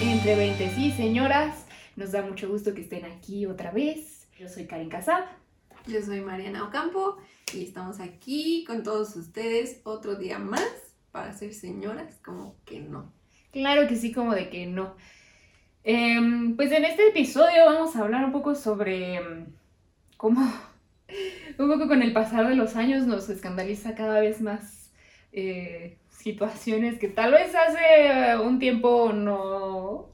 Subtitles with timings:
[0.00, 1.66] Entre 20 y señoras.
[1.96, 4.21] Nos da mucho gusto que estén aquí otra vez.
[4.42, 5.22] Yo soy Karen Casab.
[5.86, 7.16] Yo soy Mariana Ocampo
[7.54, 10.66] y estamos aquí con todos ustedes otro día más
[11.12, 13.12] para ser señoras, como que no.
[13.52, 14.96] Claro que sí, como de que no.
[15.84, 19.46] Em, pues en este episodio vamos a hablar un poco sobre em,
[20.16, 20.40] cómo,
[21.58, 24.90] un poco con el pasar de los años nos escandaliza cada vez más
[25.30, 30.10] eh, situaciones que tal vez hace un tiempo no...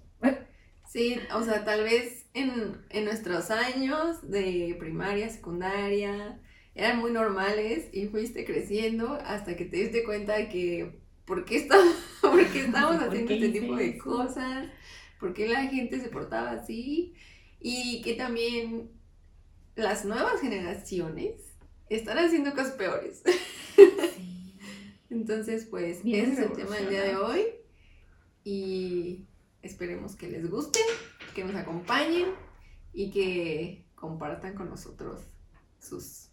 [0.87, 6.41] Sí, o sea, tal vez en, en nuestros años de primaria, secundaria,
[6.75, 11.57] eran muy normales y fuiste creciendo hasta que te diste cuenta de que por qué,
[11.57, 11.77] está,
[12.21, 14.69] por qué estamos ¿Por haciendo qué este tipo de cosas,
[15.19, 17.15] por qué la gente se portaba así
[17.61, 18.91] y que también
[19.75, 21.35] las nuevas generaciones
[21.89, 23.23] están haciendo cosas peores.
[25.11, 27.43] Entonces, pues, Bien ese es el tema del día de hoy.
[28.45, 29.25] Y
[29.63, 30.81] esperemos que les guste,
[31.35, 32.27] que nos acompañen
[32.93, 35.21] y que compartan con nosotros
[35.79, 36.31] sus,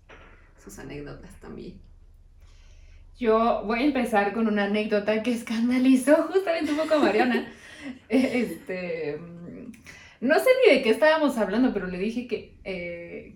[0.64, 1.82] sus anécdotas también.
[3.18, 7.52] Yo voy a empezar con una anécdota que escandalizó justamente un poco a Mariana.
[8.10, 9.72] Este, mm,
[10.22, 13.36] no sé ni de qué estábamos hablando, pero le dije que eh,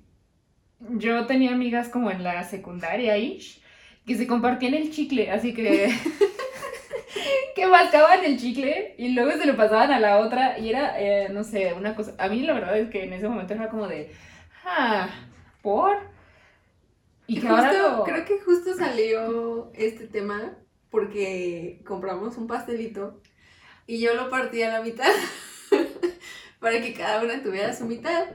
[0.80, 3.62] yo tenía amigas como en la secundaria ish,
[4.08, 5.94] que se compartían el chicle, así que
[7.60, 11.30] que mascaban el chicle y luego se lo pasaban a la otra y era, eh,
[11.30, 12.14] no sé, una cosa.
[12.18, 14.12] A mí la verdad es que en ese momento era como de,
[14.66, 15.10] ah,
[15.62, 15.98] por.
[17.28, 20.58] Y que Justo- ahora lo- Creo que justo salió este tema
[20.90, 23.22] porque compramos un pastelito
[23.86, 25.12] y yo lo partí a la mitad
[26.60, 28.26] para que cada una tuviera su mitad.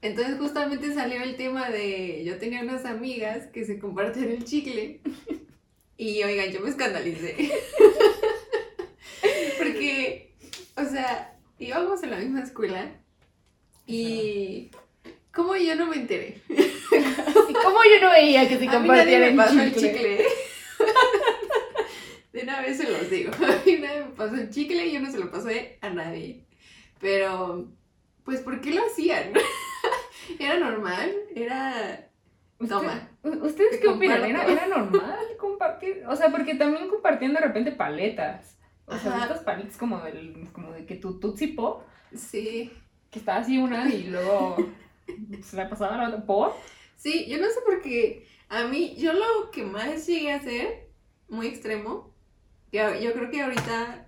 [0.00, 5.00] Entonces justamente salió el tema de yo tenía unas amigas que se compartían el chicle
[5.96, 7.36] y oigan, yo me escandalicé.
[10.76, 12.90] o sea, íbamos en la misma escuela
[13.86, 14.70] y
[15.32, 16.40] ¿cómo yo no me enteré?
[16.48, 19.64] ¿Y ¿Cómo yo no veía que se A me el chicle?
[19.64, 20.24] el chicle.
[22.32, 23.30] De una vez se los digo.
[23.42, 26.44] A mí nadie me pasó el chicle y yo no se lo pasé a nadie.
[27.00, 27.68] Pero,
[28.24, 29.32] pues, ¿por qué lo hacían?
[30.38, 31.12] ¿Era normal?
[31.34, 32.08] Era...
[32.68, 33.10] Toma.
[33.22, 34.24] ¿Ustedes Te qué opinan?
[34.24, 36.04] ¿Era, era normal compartir?
[36.08, 38.56] O sea, porque también compartían de repente paletas.
[38.94, 39.22] O sea, Ajá.
[39.24, 41.82] estas paletas como, del, como de que tu Tootsie Pop,
[42.14, 42.70] Sí.
[43.10, 44.56] que estaba así una y luego
[45.42, 46.26] se la pasaba la otra.
[46.26, 46.52] ¿Por?
[46.96, 48.26] Sí, yo no sé por qué.
[48.48, 50.88] A mí, yo lo que más llegué a hacer,
[51.28, 52.12] muy extremo,
[52.70, 54.06] que yo creo que ahorita,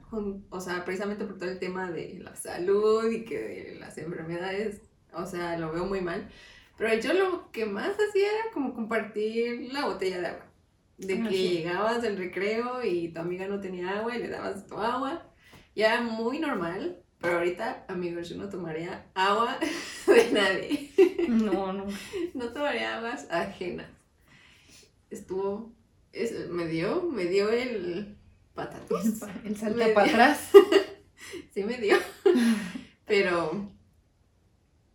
[0.51, 4.81] o sea, precisamente por todo el tema de la salud y que de las enfermedades,
[5.13, 6.29] o sea, lo veo muy mal.
[6.77, 10.47] Pero yo lo que más hacía era como compartir la botella de agua.
[10.99, 11.49] De Ah, que sí.
[11.49, 15.27] llegabas del recreo y tu amiga no tenía agua y le dabas tu agua.
[15.75, 17.01] Ya era muy normal.
[17.21, 19.59] Pero ahorita, amigos, yo no tomaría agua
[20.07, 20.91] de nadie.
[21.29, 21.87] No, no.
[22.35, 23.87] No tomaría aguas ajenas.
[25.11, 25.73] Estuvo.
[26.13, 28.17] es- me dio, me dio el
[28.55, 29.23] patatús.
[29.45, 30.51] El dio- para atrás.
[31.53, 31.97] Sí me dio.
[33.07, 33.69] Pero.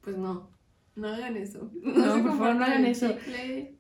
[0.02, 0.50] Pues no.
[0.96, 1.70] No hagan eso.
[1.82, 3.10] No, se por favor, no hagan eso.
[3.14, 3.76] chicle,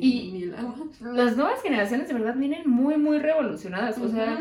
[0.00, 0.74] Y- Y, ni el agua.
[1.00, 3.98] Las nuevas generaciones de verdad vienen muy, muy revolucionadas.
[3.98, 4.38] O sea.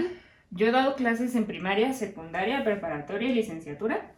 [0.49, 4.13] Yo he dado clases en primaria, secundaria, preparatoria y licenciatura.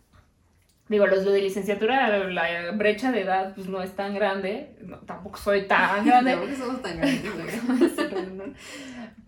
[0.88, 4.76] Digo, los de licenciatura, la brecha de edad pues, no es tan grande.
[4.84, 6.34] No, tampoco soy tan grande.
[6.34, 8.58] Tampoco somos tan grandes.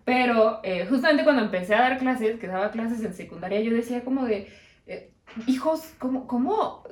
[0.04, 4.02] Pero eh, justamente cuando empecé a dar clases, que daba clases en secundaria, yo decía
[4.04, 4.48] como de,
[4.86, 5.12] eh,
[5.46, 6.84] hijos, ¿cómo, ¿cómo?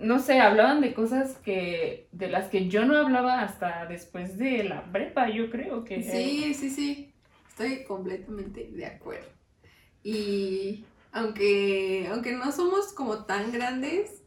[0.00, 4.64] No sé, hablaban de cosas que de las que yo no hablaba hasta después de
[4.64, 6.02] la prepa, yo creo que...
[6.02, 7.12] Sí, sí, sí.
[7.48, 9.28] Estoy completamente de acuerdo.
[10.02, 14.22] Y aunque, aunque no somos como tan grandes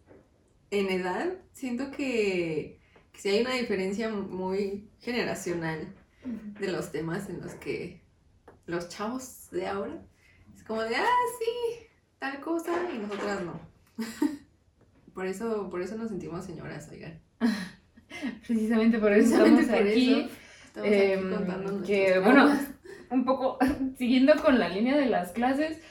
[0.71, 2.79] en edad, siento que,
[3.13, 5.93] que sí hay una diferencia muy generacional
[6.59, 8.01] de los temas en los que
[8.65, 10.01] los chavos de ahora
[10.55, 11.07] es como de, ah,
[11.39, 11.87] sí,
[12.19, 13.59] tal cosa, y nosotras no.
[15.13, 17.19] Por eso, por eso nos sentimos señoras, oigan.
[18.47, 20.13] Precisamente por eso Precisamente estamos por aquí.
[20.13, 20.29] eso
[20.65, 22.51] estamos aquí Em, contando que, bueno,
[23.09, 23.57] un poco
[23.97, 25.81] siguiendo con la línea de las clases,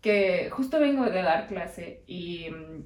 [0.00, 2.84] que justo vengo de dar clase y mm,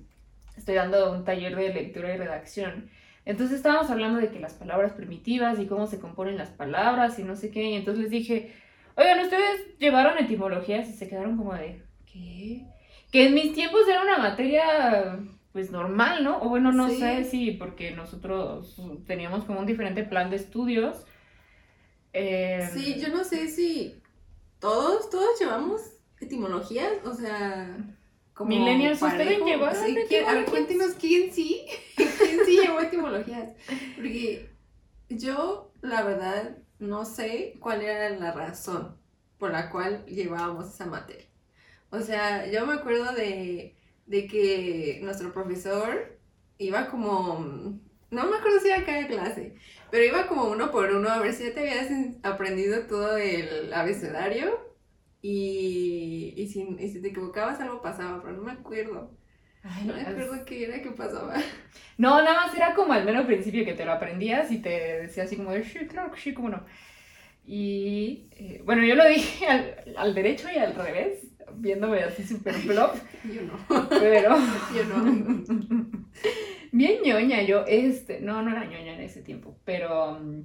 [0.56, 2.90] estoy dando un taller de lectura y redacción.
[3.24, 7.24] Entonces estábamos hablando de que las palabras primitivas y cómo se componen las palabras y
[7.24, 7.62] no sé qué.
[7.70, 8.52] Y entonces les dije,
[8.96, 11.80] oigan, ustedes llevaron etimologías y se quedaron como de,
[12.12, 12.66] ¿qué?
[13.10, 15.18] Que en mis tiempos era una materia
[15.54, 16.42] pues normal, ¿no?
[16.42, 21.06] O bueno, no sé si porque nosotros teníamos como un diferente plan de estudios.
[22.12, 24.02] Em, sí, yo no sé si
[24.58, 25.80] todos, todos llevamos
[26.20, 27.68] etimologías, o sea,
[28.34, 31.64] como Millennials, ¿ustedes llevaron sí, A ver, cuéntenos quién sí,
[31.96, 33.50] quién sí llevó etimologías.
[33.94, 34.50] Porque
[35.08, 38.96] yo, la verdad, no sé cuál era la razón
[39.38, 41.26] por la cual llevábamos esa materia.
[41.90, 46.18] O sea, yo me acuerdo de, de que nuestro profesor
[46.58, 47.78] iba como,
[48.10, 49.54] no me acuerdo si era cada clase,
[49.90, 51.88] pero iba como uno por uno a ver si ya te habías
[52.22, 54.74] aprendido todo el abecedario
[55.22, 59.16] y, y, si, y si te equivocabas algo pasaba, pero no me acuerdo.
[59.62, 61.34] Ay, no me acuerdo qué era que pasaba.
[61.96, 65.22] No, nada más era como al menos principio que te lo aprendías y te decía
[65.22, 66.64] así como, sí, claro que sí, cómo no.
[67.46, 72.54] Y eh, bueno, yo lo dije al, al, derecho y al revés, viéndome así súper
[72.54, 72.94] flop.
[73.24, 73.88] yo no.
[73.88, 74.36] Pero.
[74.74, 75.82] yo no.
[76.72, 80.16] Bien ñoña, yo, este, no, no era ñoña en ese tiempo, pero.
[80.16, 80.44] Um,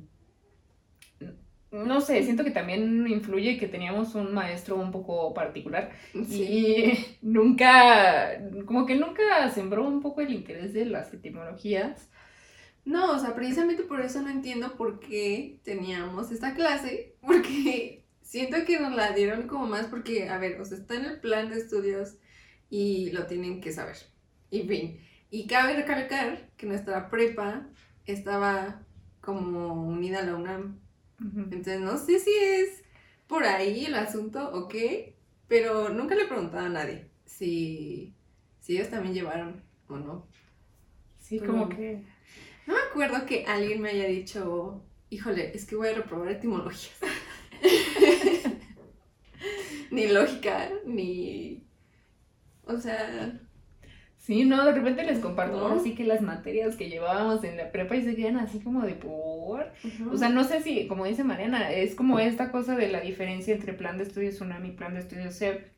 [1.71, 8.39] no sé, siento que también influye que teníamos un maestro un poco particular y nunca,
[8.65, 12.09] como que nunca sembró un poco el interés de las etimologías.
[12.85, 17.98] No, o sea, precisamente por eso no entiendo por qué teníamos esta clase, porque
[18.29, 21.19] siento que nos la dieron como más porque, a ver, o sea, está en el
[21.19, 22.17] plan de estudios
[22.69, 23.97] y lo tienen que saber.
[24.51, 24.99] Y fin,
[25.31, 27.67] y cabe recalcar que nuestra prepa
[28.05, 28.83] estaba
[29.19, 30.79] como unida a la UNAM
[31.19, 32.83] entonces no sé si es
[33.27, 35.15] por ahí el asunto o qué,
[35.47, 38.13] pero nunca le he preguntado a nadie si,
[38.59, 40.27] si ellos también llevaron o no.
[41.17, 42.03] Sí, como que...
[42.65, 46.97] No me acuerdo que alguien me haya dicho, híjole, es que voy a reprobar etimologías.
[49.91, 51.63] ni lógica, ni...
[52.63, 53.39] O sea,
[54.29, 57.95] Sí, no, de repente les comparto así que las materias que llevábamos en la prepa
[57.95, 59.65] y se quedan así como de por.
[60.11, 63.55] O sea, no sé si, como dice Mariana, es como esta cosa de la diferencia
[63.55, 65.71] entre plan de estudios UNAM y plan de estudios CEP.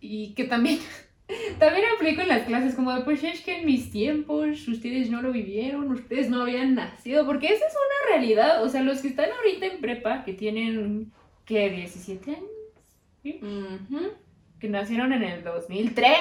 [0.00, 0.78] Y que también,
[1.58, 5.20] también aplico en las clases, como de pues es que en mis tiempos ustedes no
[5.20, 8.64] lo vivieron, ustedes no habían nacido, porque esa es una realidad.
[8.64, 11.12] O sea, los que están ahorita en prepa, que tienen,
[11.48, 11.70] ¿qué?
[11.70, 12.50] 17 años.
[13.24, 13.40] ¿Sí?
[14.60, 16.12] Que nacieron en el 2003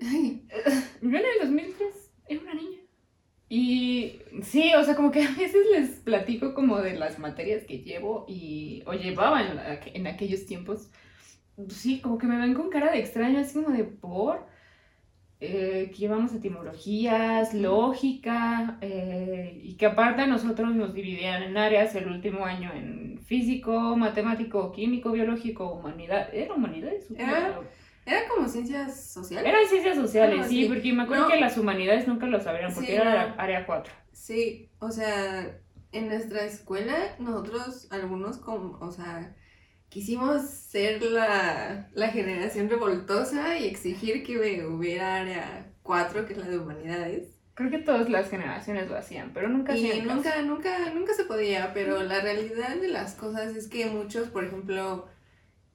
[0.00, 0.08] yo
[1.08, 2.78] en el 2003 era una niña.
[3.48, 7.78] Y sí, o sea, como que a veces les platico como de las materias que
[7.78, 10.90] llevo y, o llevaba en, aquellos tiempos.
[11.68, 14.46] Sí, como que me ven con cara de extraño, así como de por.
[15.40, 21.94] Eh, que llevamos etimologías, lógica, eh, y que aparte a nosotros nos dividían en áreas
[21.96, 26.28] el último año en físico, matemático, químico, biológico, humanidad.
[26.32, 27.10] ¿Era humanidades?
[27.16, 27.60] Era,
[28.06, 29.48] ¿Era como ciencias sociales?
[29.48, 33.34] Eran ciencias sociales, sí, porque me acuerdo que las humanidades nunca lo sabrían, porque era
[33.36, 33.92] área 4.
[34.12, 35.58] Sí, o sea,
[35.92, 39.34] en nuestra escuela, nosotros, algunos, como, o sea,
[39.94, 44.36] quisimos ser la, la generación revoltosa y exigir que
[44.66, 47.28] hubiera área 4, que es la de humanidades.
[47.54, 51.72] Creo que todas las generaciones lo hacían, pero nunca Y nunca, nunca, nunca se podía,
[51.72, 55.06] pero la realidad de las cosas es que muchos, por ejemplo,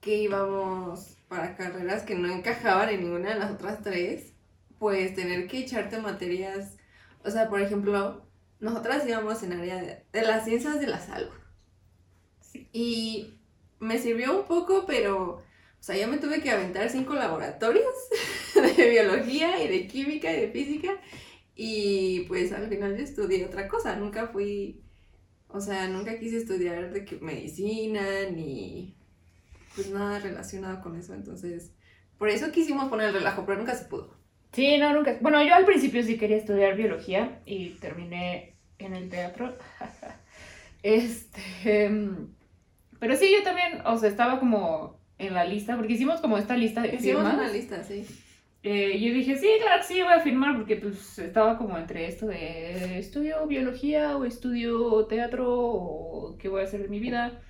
[0.02, 4.34] que íbamos para carreras que no encajaban en ninguna de las otras tres,
[4.78, 6.76] pues tener que echarte materias,
[7.24, 8.26] o sea, por ejemplo,
[8.58, 11.32] nosotras íbamos en área de, las ciencias de la salud.
[12.70, 13.39] Y
[13.80, 15.42] me sirvió un poco, pero, o
[15.82, 17.92] sea, yo me tuve que aventar cinco laboratorios
[18.76, 21.00] de biología y de química y de física.
[21.56, 24.82] Y pues al final yo estudié otra cosa, nunca fui,
[25.48, 28.96] o sea, nunca quise estudiar de medicina ni
[29.74, 31.14] pues nada relacionado con eso.
[31.14, 31.72] Entonces,
[32.18, 34.16] por eso quisimos poner el relajo, pero nunca se pudo.
[34.52, 35.18] Sí, no, nunca.
[35.20, 39.56] Bueno, yo al principio sí quería estudiar biología y terminé en el teatro.
[40.82, 41.90] este.
[43.00, 46.56] Pero sí, yo también, o sea, estaba como en la lista, porque hicimos como esta
[46.56, 48.06] lista de hicimos una lista, sí.
[48.62, 52.26] Eh, yo dije, sí, claro, sí, voy a firmar, porque pues estaba como entre esto
[52.26, 57.40] de estudio biología o estudio teatro o qué voy a hacer de mi vida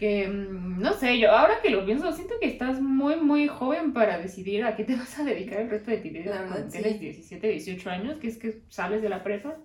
[0.00, 3.92] que mm, no sé, yo ahora que lo pienso, siento que estás muy, muy joven
[3.92, 6.98] para decidir a qué te vas a dedicar el resto de tu vida cuando tienes
[6.98, 9.58] 17, 18 años, que es que sales de la prepa.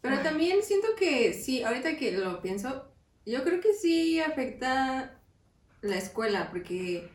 [0.00, 2.87] Pero también siento que sí, ahorita que lo pienso,
[3.30, 5.20] yo creo que sí afecta
[5.82, 7.08] la escuela, porque,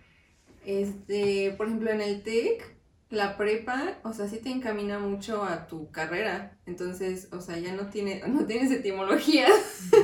[0.65, 2.73] este, por ejemplo, en el TEC,
[3.09, 6.57] la prepa, o sea, sí te encamina mucho a tu carrera.
[6.65, 9.47] Entonces, o sea, ya no, tiene, no tienes etimología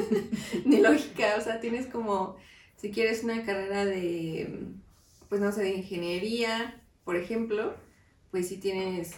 [0.66, 1.36] ni lógica.
[1.38, 2.38] O sea, tienes como,
[2.76, 4.66] si quieres una carrera de,
[5.28, 7.76] pues no sé, de ingeniería, por ejemplo,
[8.32, 9.14] pues sí tienes,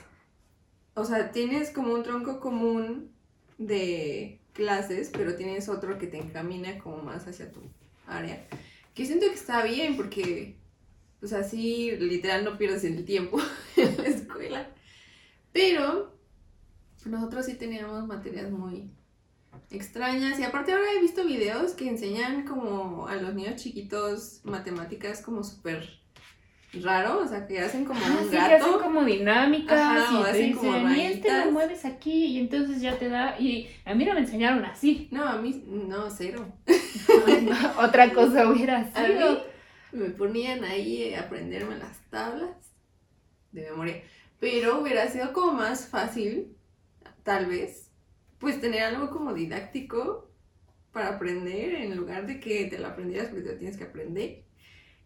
[0.93, 3.11] o sea, tienes como un tronco común
[3.57, 7.61] de clases, pero tienes otro que te encamina como más hacia tu
[8.07, 8.45] área.
[8.93, 10.57] Que siento que está bien porque,
[11.19, 13.39] pues así literal no pierdes el tiempo
[13.77, 14.69] en la escuela.
[15.53, 16.15] Pero
[17.05, 18.91] nosotros sí teníamos materias muy
[19.69, 25.21] extrañas y aparte ahora he visto videos que enseñan como a los niños chiquitos matemáticas
[25.21, 26.00] como súper
[26.73, 28.47] raro, o sea, que hacen como un sí, gato.
[28.47, 31.51] que hacen como dinámicas Ajá, y te hacen como dicen, y este lo rayitas".
[31.51, 35.07] mueves aquí y entonces ya te da, y a mí no me enseñaron así.
[35.11, 36.45] No, a mí, no, cero.
[37.77, 39.43] Otra cosa hubiera A sido.
[39.91, 42.55] mí me ponían ahí a aprenderme las tablas
[43.51, 44.03] de memoria.
[44.39, 46.55] Pero hubiera sido como más fácil,
[47.23, 47.91] tal vez,
[48.39, 50.29] pues tener algo como didáctico
[50.91, 54.43] para aprender en lugar de que te lo aprendieras porque te lo tienes que aprender.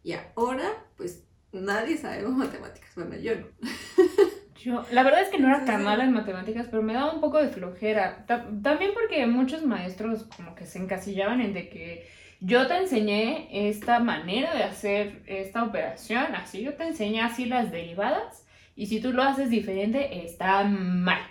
[0.04, 1.25] Y ahora, pues
[1.62, 2.94] nadie sabemos matemáticas.
[2.96, 3.48] Bueno, yo no.
[4.56, 7.22] Yo, la verdad es que no era tan mala en matemáticas, pero me daba un
[7.22, 8.26] poco de flojera.
[8.26, 12.08] Ta- también porque muchos maestros como que se encasillaban en de que
[12.40, 17.72] yo te enseñé esta manera de hacer esta operación, así yo te enseñé así las
[17.72, 18.46] derivadas,
[18.76, 21.22] y si tú lo haces diferente, está mal.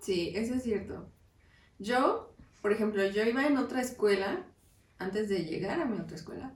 [0.00, 1.10] Sí, eso es cierto.
[1.78, 4.44] Yo, por ejemplo, yo iba en otra escuela
[4.98, 6.52] antes de llegar a mi otra escuela.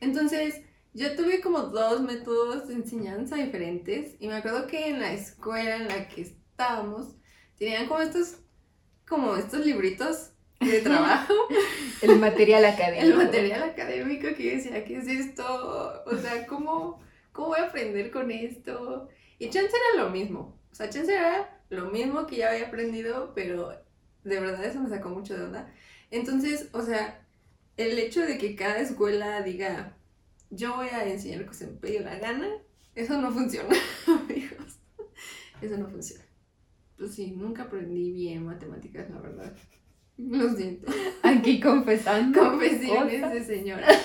[0.00, 0.62] Entonces,
[0.94, 5.76] yo tuve como dos métodos de enseñanza diferentes y me acuerdo que en la escuela
[5.76, 7.16] en la que estábamos
[7.58, 8.36] tenían como estos
[9.06, 11.34] como estos libritos de trabajo,
[12.02, 13.04] El material académico.
[13.04, 16.02] el material académico que yo decía, ¿qué es esto?
[16.06, 19.08] O sea, ¿cómo, cómo voy a aprender con esto?
[19.38, 20.58] Y chance era lo mismo.
[20.72, 23.72] O sea, chance era lo mismo que ya había aprendido, pero
[24.22, 25.72] de verdad eso me sacó mucho de onda.
[26.10, 27.20] Entonces, o sea,
[27.76, 29.96] el hecho de que cada escuela diga,
[30.50, 32.48] yo voy a enseñar lo que se me pegue la gana,
[32.94, 33.74] eso no funciona,
[34.06, 34.78] amigos.
[35.60, 36.24] Eso no funciona.
[36.96, 39.52] Pues sí, nunca aprendí bien matemáticas, la verdad.
[40.16, 40.92] Lo siento.
[41.22, 42.38] Aquí confesando.
[42.38, 43.32] Confesiones cosas.
[43.34, 43.86] de señora.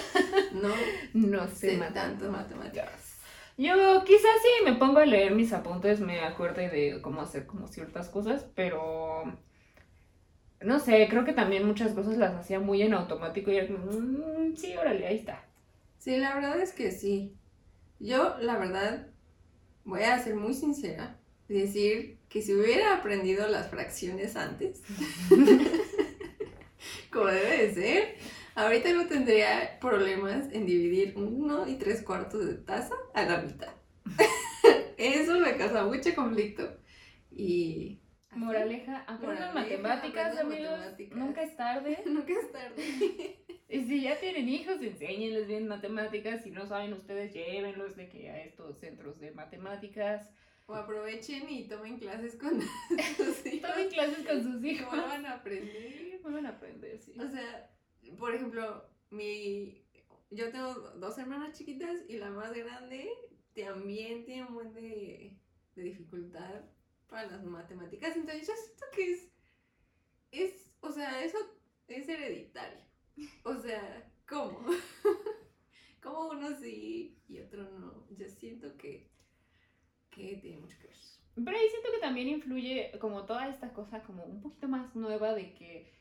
[0.53, 0.69] No
[1.13, 3.17] No sé sé tanto matemáticas.
[3.57, 7.67] Yo quizás sí me pongo a leer mis apuntes, me acuerde de cómo hacer como
[7.67, 9.23] ciertas cosas, pero
[10.61, 13.91] no sé, creo que también muchas cosas las hacía muy en automático y era como,
[13.91, 15.43] "Mm, sí, órale, ahí está.
[15.99, 17.35] Sí, la verdad es que sí.
[17.99, 19.07] Yo, la verdad,
[19.83, 24.81] voy a ser muy sincera y decir que si hubiera aprendido las fracciones antes,
[27.11, 28.15] como debe de ser,
[28.55, 33.73] ahorita no tendría problemas en dividir uno y tres cuartos de taza a la mitad.
[34.97, 36.77] Eso me causa mucho conflicto.
[37.31, 37.99] Y...
[38.31, 41.17] Moraleja, aprendan matemáticas, amigos, matemáticas.
[41.17, 42.03] nunca es tarde.
[42.05, 43.38] Nunca es tarde.
[43.69, 48.29] Y si ya tienen hijos, enséñenles bien matemáticas, si no saben ustedes, llévenlos de que
[48.29, 50.27] a estos centros de matemáticas.
[50.65, 52.59] O aprovechen y tomen clases con
[53.17, 53.69] sus hijos.
[53.69, 54.89] Tomen clases con sus hijos.
[54.89, 56.19] vuelvan a aprender.
[56.23, 57.13] Vuelvan a aprender, sí.
[57.19, 57.71] O sea,
[58.17, 59.85] por ejemplo, mi
[60.31, 63.09] yo tengo dos hermanas chiquitas y la más grande
[63.55, 65.37] también tiene un buen de,
[65.75, 66.61] de dificultad
[67.07, 68.15] para las matemáticas.
[68.15, 69.31] Entonces yo siento que es,
[70.31, 71.37] es, o sea, eso
[71.87, 72.88] es hereditario.
[73.43, 74.65] O sea, ¿cómo?
[76.01, 78.05] ¿Cómo uno sí y otro no?
[78.15, 79.09] Yo siento que,
[80.09, 80.97] que tiene mucho que ver.
[81.35, 85.33] Pero ahí siento que también influye como toda esta cosa como un poquito más nueva
[85.33, 85.91] de que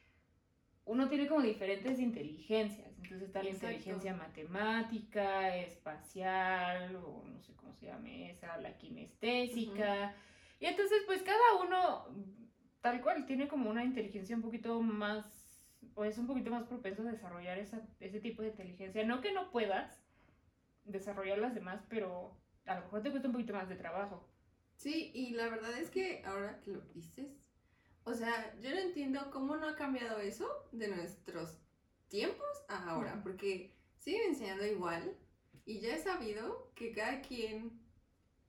[0.84, 2.88] uno tiene como diferentes inteligencias.
[2.96, 3.66] Entonces está la Exacto.
[3.74, 10.14] inteligencia matemática, espacial, o no sé cómo se llame esa, la kinestésica.
[10.60, 12.06] Y entonces pues cada uno
[12.80, 15.37] tal cual tiene como una inteligencia un poquito más,
[15.98, 19.04] o es un poquito más propenso a desarrollar esa, ese tipo de inteligencia.
[19.04, 20.00] No que no puedas
[20.84, 24.24] desarrollar las demás, pero a lo mejor te cuesta un poquito más de trabajo.
[24.76, 27.26] Sí, y la verdad es que ahora que lo dices,
[28.04, 31.58] o sea, yo no entiendo cómo no ha cambiado eso de nuestros
[32.06, 35.16] tiempos a ahora, porque siguen enseñando igual
[35.64, 37.72] y ya he sabido que cada quien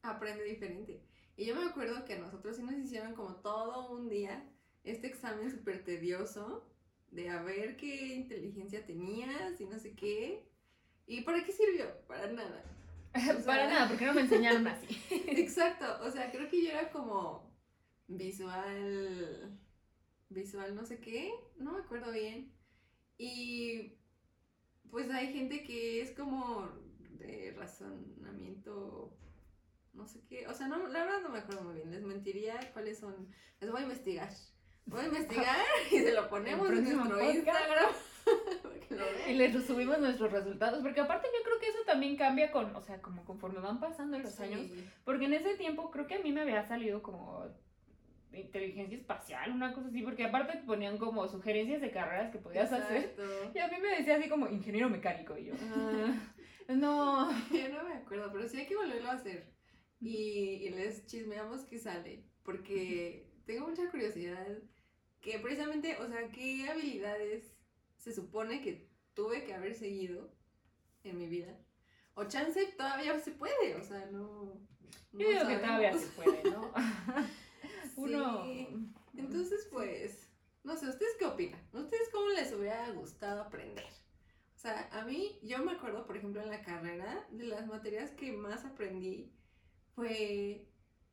[0.03, 1.01] aprende diferente.
[1.35, 4.47] Y yo me acuerdo que a nosotros sí nos hicieron como todo un día
[4.83, 6.68] este examen súper tedioso
[7.11, 10.47] de a ver qué inteligencia tenías y no sé qué.
[11.05, 11.85] ¿Y para qué sirvió?
[12.07, 12.63] Para nada.
[13.39, 14.87] O Para nada, porque no me enseñaron así.
[15.27, 17.51] Exacto, o sea, creo que yo era como
[18.07, 19.59] visual,
[20.29, 22.53] visual no sé qué, no me acuerdo bien.
[23.17, 23.97] Y
[24.91, 26.69] pues hay gente que es como
[27.17, 29.19] de razonamiento
[29.93, 32.71] no sé qué, o sea, no, la verdad no me acuerdo muy bien, les mentiría
[32.73, 33.27] cuáles son,
[33.59, 34.31] les voy a investigar.
[34.89, 37.89] Voy a investigar y se lo ponemos en nuestro Instagram.
[39.29, 42.81] y les subimos nuestros resultados, porque aparte yo creo que eso también cambia con, o
[42.81, 44.61] sea, como conforme van pasando los años,
[45.03, 47.45] porque en ese tiempo creo que a mí me había salido como
[48.33, 53.15] inteligencia espacial, una cosa así, porque aparte ponían como sugerencias de carreras que podías hacer.
[53.53, 56.13] Y a mí me decía así como ingeniero mecánico y yo, ah,
[56.69, 57.31] no.
[57.51, 59.51] Yo no me acuerdo, pero sí hay que volverlo a hacer.
[59.99, 64.47] Y, y les chismeamos que sale, porque tengo mucha curiosidad
[65.21, 67.53] que precisamente, o sea, qué habilidades
[67.97, 70.31] se supone que tuve que haber seguido
[71.03, 71.57] en mi vida.
[72.15, 74.53] O chance todavía se puede, o sea, no.
[75.11, 76.71] Yo digo que todavía se puede, ¿no?
[77.95, 78.45] Uno.
[79.15, 80.29] Entonces, pues,
[80.63, 81.61] no sé, ¿ustedes qué opinan?
[81.73, 83.85] ¿Ustedes cómo les hubiera gustado aprender?
[84.55, 88.11] O sea, a mí, yo me acuerdo, por ejemplo, en la carrera, de las materias
[88.11, 89.31] que más aprendí
[89.95, 90.67] fue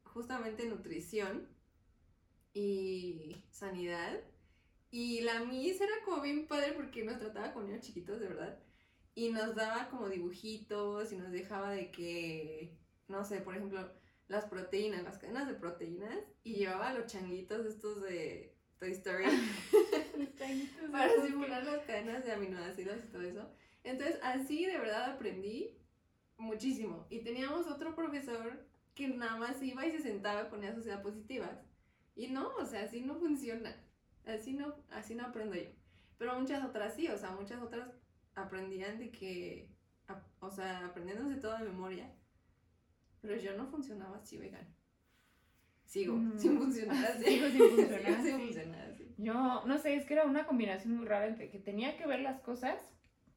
[0.04, 1.48] justamente nutrición
[2.56, 4.18] y sanidad.
[4.90, 8.58] Y la Miss era como bien padre porque nos trataba con niños chiquitos, de verdad.
[9.14, 13.92] Y nos daba como dibujitos y nos dejaba de que, no sé, por ejemplo,
[14.28, 16.18] las proteínas, las cadenas de proteínas.
[16.44, 19.24] Y llevaba los changuitos estos de Toy Story.
[20.92, 23.50] para simular las cadenas de aminoácidos y todo eso.
[23.84, 25.76] Entonces, así de verdad aprendí
[26.38, 27.06] muchísimo.
[27.10, 31.65] Y teníamos otro profesor que nada más iba y se sentaba con esas sociedad positivas.
[32.16, 33.76] Y no, o sea, así no funciona.
[34.24, 35.70] Así no, así no aprendo yo.
[36.18, 37.88] Pero muchas otras sí, o sea, muchas otras
[38.34, 39.70] aprendían de que,
[40.40, 42.10] o sea, aprendiéndose todo de memoria.
[43.20, 44.66] Pero yo no funcionaba así vegan.
[45.84, 47.24] Sigo sin funcionar así.
[47.24, 49.14] Sigo sin funcionar, sin funcionar así.
[49.18, 52.20] Yo, no sé, es que era una combinación muy rara entre que tenía que ver
[52.20, 52.78] las cosas,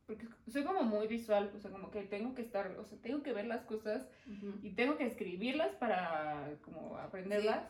[0.06, 3.22] porque soy como muy visual, o sea, como que tengo que estar, o sea, tengo
[3.22, 4.08] que ver las cosas
[4.64, 7.64] y tengo que escribirlas para como aprenderlas.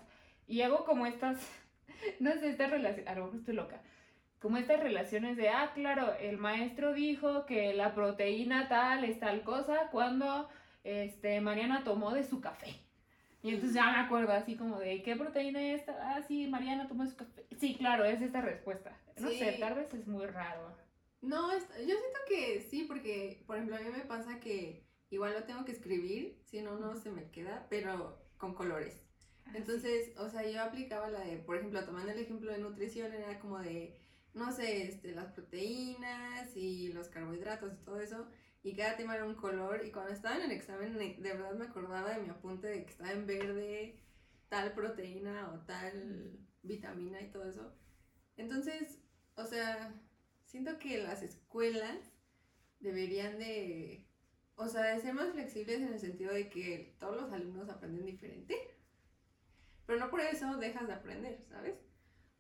[0.49, 1.37] Y hago como estas,
[2.19, 3.81] no sé, estas relaciones, a lo mejor estoy loca,
[4.39, 9.43] como estas relaciones de, ah, claro, el maestro dijo que la proteína tal es tal
[9.43, 10.49] cosa cuando
[10.83, 12.73] este, Mariana tomó de su café.
[13.43, 16.15] Y entonces ya me acuerdo así como de, ¿qué proteína es esta?
[16.15, 17.45] Ah, sí, Mariana tomó de su café.
[17.59, 18.97] Sí, claro, es esta respuesta.
[19.19, 20.75] No sé, tal vez es muy raro.
[21.21, 25.43] No, yo siento que sí, porque, por ejemplo, a mí me pasa que igual lo
[25.43, 29.08] tengo que escribir, si no, no se me queda, pero con colores.
[29.53, 33.39] Entonces, o sea, yo aplicaba la de, por ejemplo, tomando el ejemplo de nutrición, era
[33.39, 33.97] como de,
[34.33, 38.27] no sé, este, las proteínas y los carbohidratos y todo eso,
[38.63, 41.65] y cada tema era un color, y cuando estaba en el examen, de verdad me
[41.65, 43.99] acordaba de mi apunte de que estaba en verde
[44.49, 47.73] tal proteína o tal vitamina y todo eso.
[48.37, 48.99] Entonces,
[49.35, 49.93] o sea,
[50.45, 51.97] siento que las escuelas
[52.79, 54.07] deberían de,
[54.55, 58.05] o sea, de ser más flexibles en el sentido de que todos los alumnos aprenden
[58.05, 58.55] diferente
[59.89, 61.73] pero no por eso dejas de aprender, ¿sabes?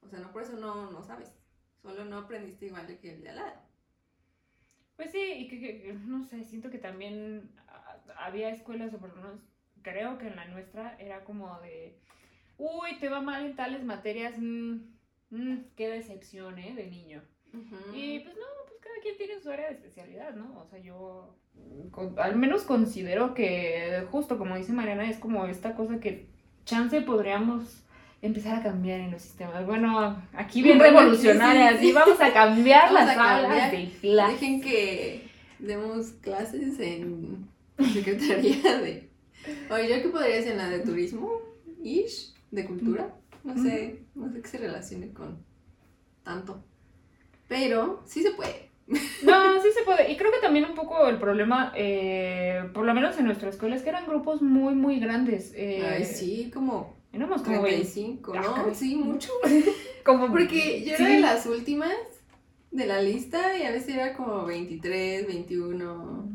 [0.01, 1.35] O sea, no por eso no, no sabes.
[1.81, 3.61] Solo no aprendiste igual que el de al lado.
[4.95, 9.15] Pues sí, y que, no sé, siento que también ah, había escuelas, o por lo
[9.15, 9.39] menos
[9.81, 11.97] creo que en la nuestra era como de,
[12.59, 14.81] uy, te va mal en tales materias, mmm,
[15.75, 16.75] qué decepción, ¿eh?
[16.75, 17.23] De niño.
[17.95, 20.59] Y pues no, pues cada quien tiene su área de especialidad, ¿no?
[20.59, 21.35] O sea, yo
[22.17, 26.37] al menos considero que justo como dice Mariana, es como esta cosa que
[26.69, 27.83] chance podríamos
[28.21, 29.65] empezar a cambiar en los sistemas.
[29.65, 34.33] Bueno, aquí bien revolucionarias y vamos a cambiar las aulas de clases.
[34.33, 35.27] Dejen que
[35.57, 37.47] demos clases en
[37.93, 39.09] Secretaría de...
[39.71, 41.41] Oye, ¿yo qué podría ser en la de turismo?
[41.83, 42.33] ¿Ish?
[42.51, 43.15] ¿De cultura?
[43.43, 45.43] No sé, no sé qué se relacione con
[46.23, 46.63] tanto.
[47.47, 48.68] Pero sí se puede.
[49.23, 50.11] No, sí se puede.
[50.11, 53.75] Y creo que también un poco el problema, eh, por lo menos en nuestra escuela,
[53.75, 55.53] es que eran grupos muy, muy grandes.
[55.55, 56.97] Eh, Ay, sí, como...
[57.11, 58.73] Éramos como 25, ¿no?
[58.75, 59.31] Sí, mucho.
[60.05, 61.91] como Porque yo era de las últimas
[62.69, 66.29] de la lista y a veces era como 23, 21.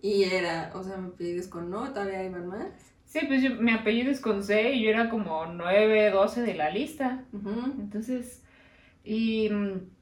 [0.00, 2.68] Y era, o sea, mi apellido es con no, todavía iban más.
[3.04, 6.54] Sí, pues yo, mi apellido es con C y yo era como 9, 12 de
[6.54, 7.24] la lista.
[7.78, 8.42] Entonces,
[9.04, 9.93] y mm,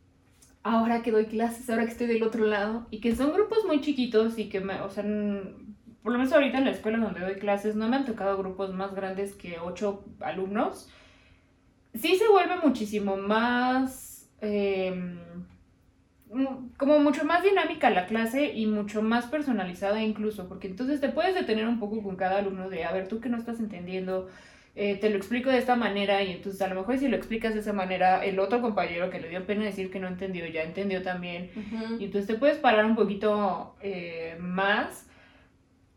[0.63, 3.81] ahora que doy clases, ahora que estoy del otro lado, y que son grupos muy
[3.81, 5.05] chiquitos y que, me, o sea,
[6.03, 8.73] por lo menos ahorita en la escuela donde doy clases no me han tocado grupos
[8.73, 10.89] más grandes que ocho alumnos,
[11.95, 15.19] sí se vuelve muchísimo más, em,
[16.79, 21.35] como mucho más dinámica la clase y mucho más personalizada incluso, porque entonces te puedes
[21.35, 24.29] detener un poco con cada alumno de, a ver, tú que no estás entendiendo,
[24.75, 27.53] eh, te lo explico de esta manera y entonces a lo mejor si lo explicas
[27.55, 30.63] de esa manera, el otro compañero que le dio pena decir que no entendió, ya
[30.63, 31.51] entendió también.
[31.99, 35.07] Y entonces te puedes parar un poquito eh, más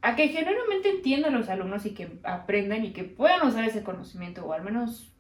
[0.02, 4.46] a que genuinamente entiendan los alumnos y que aprendan y que puedan usar ese conocimiento,
[4.46, 5.12] o al menos,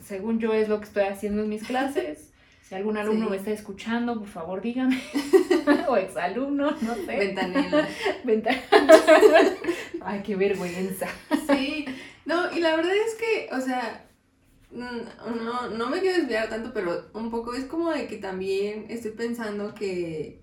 [0.00, 2.30] según yo, es lo que estoy haciendo en mis clases.
[2.62, 3.30] Si algún alumno Sí.
[3.32, 4.98] me está escuchando, por favor dígame.
[5.88, 7.16] o exalumno, no sé.
[7.18, 7.86] Ventanela.
[8.24, 8.54] Venta-
[10.00, 11.06] Ay, qué vergüenza.
[11.46, 11.84] Sí,
[12.26, 14.08] no, y la verdad es que, o sea,
[14.70, 18.86] mm, no, no me quiero desviar tanto, pero un poco es como de que también
[18.88, 20.42] estoy pensando que,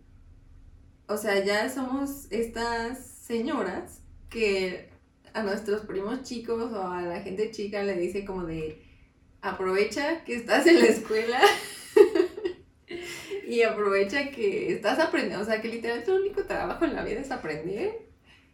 [1.08, 4.90] o sea, ya somos estas señoras que
[5.34, 8.82] a nuestros primos chicos o a la gente chica le dice como de,
[9.42, 11.40] aprovecha que estás en la escuela.
[13.48, 17.20] Y aprovecha que estás aprendiendo, o sea, que literal tu único trabajo en la vida
[17.20, 18.08] es aprender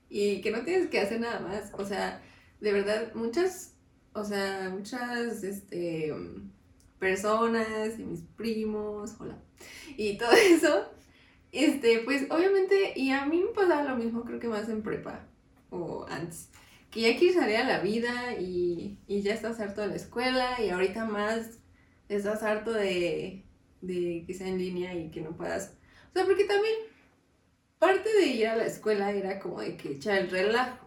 [0.09, 1.71] y que no tienes que hacer nada más.
[1.73, 2.19] O sea,
[2.59, 3.75] de verdad, muchas,
[4.13, 6.13] o sea, muchas, este,
[6.99, 9.37] personas y mis primos, hola,
[9.95, 10.89] y todo eso,
[11.51, 15.25] este, pues obviamente, y a mí me pasaba lo mismo, creo que más en prepa
[15.69, 16.49] o antes,
[16.91, 20.61] que ya quieres salir a la vida y, y ya estás harto de la escuela
[20.61, 21.59] y ahorita más
[22.09, 23.43] estás harto de,
[23.81, 25.75] de que sea en línea y que no puedas,
[26.11, 26.75] o sea, porque también
[27.79, 30.86] parte de ir a la escuela era como de que echar el relajo.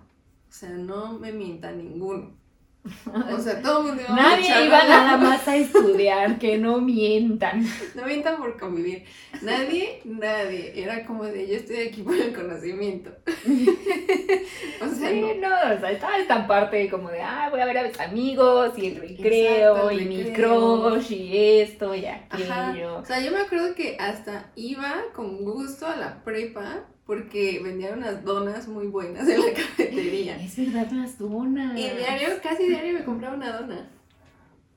[0.50, 2.38] O sea, no me mienta ninguno.
[3.36, 6.56] O sea, todo el mundo iba a Nadie echar iba nada más a estudiar, que
[6.58, 7.62] no mientan.
[7.94, 9.04] No mientan por convivir.
[9.42, 10.72] Nadie, nadie.
[10.82, 13.10] Era como de yo estoy aquí por el conocimiento.
[14.82, 15.48] O sea, Sí, no.
[15.48, 18.72] no, o sea, estaba esta parte como de, ah, voy a ver a mis amigos
[18.78, 20.82] y el recreo Exacto, el y mi recreo.
[20.90, 22.70] crush y esto y Ajá.
[22.70, 22.96] aquello.
[22.98, 27.98] O sea, yo me acuerdo que hasta iba con gusto a la prepa porque vendían
[27.98, 30.40] unas donas muy buenas en la cafetería.
[30.40, 31.76] Es verdad, las donas.
[31.76, 33.90] Y diario, casi diario me compraba una dona.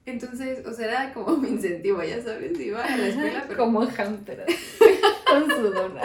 [0.07, 3.83] Entonces, o sea, era como mi incentivo, ya sabes, iba a la escuela, pero Como
[3.83, 3.97] así,
[5.27, 6.01] con su dona.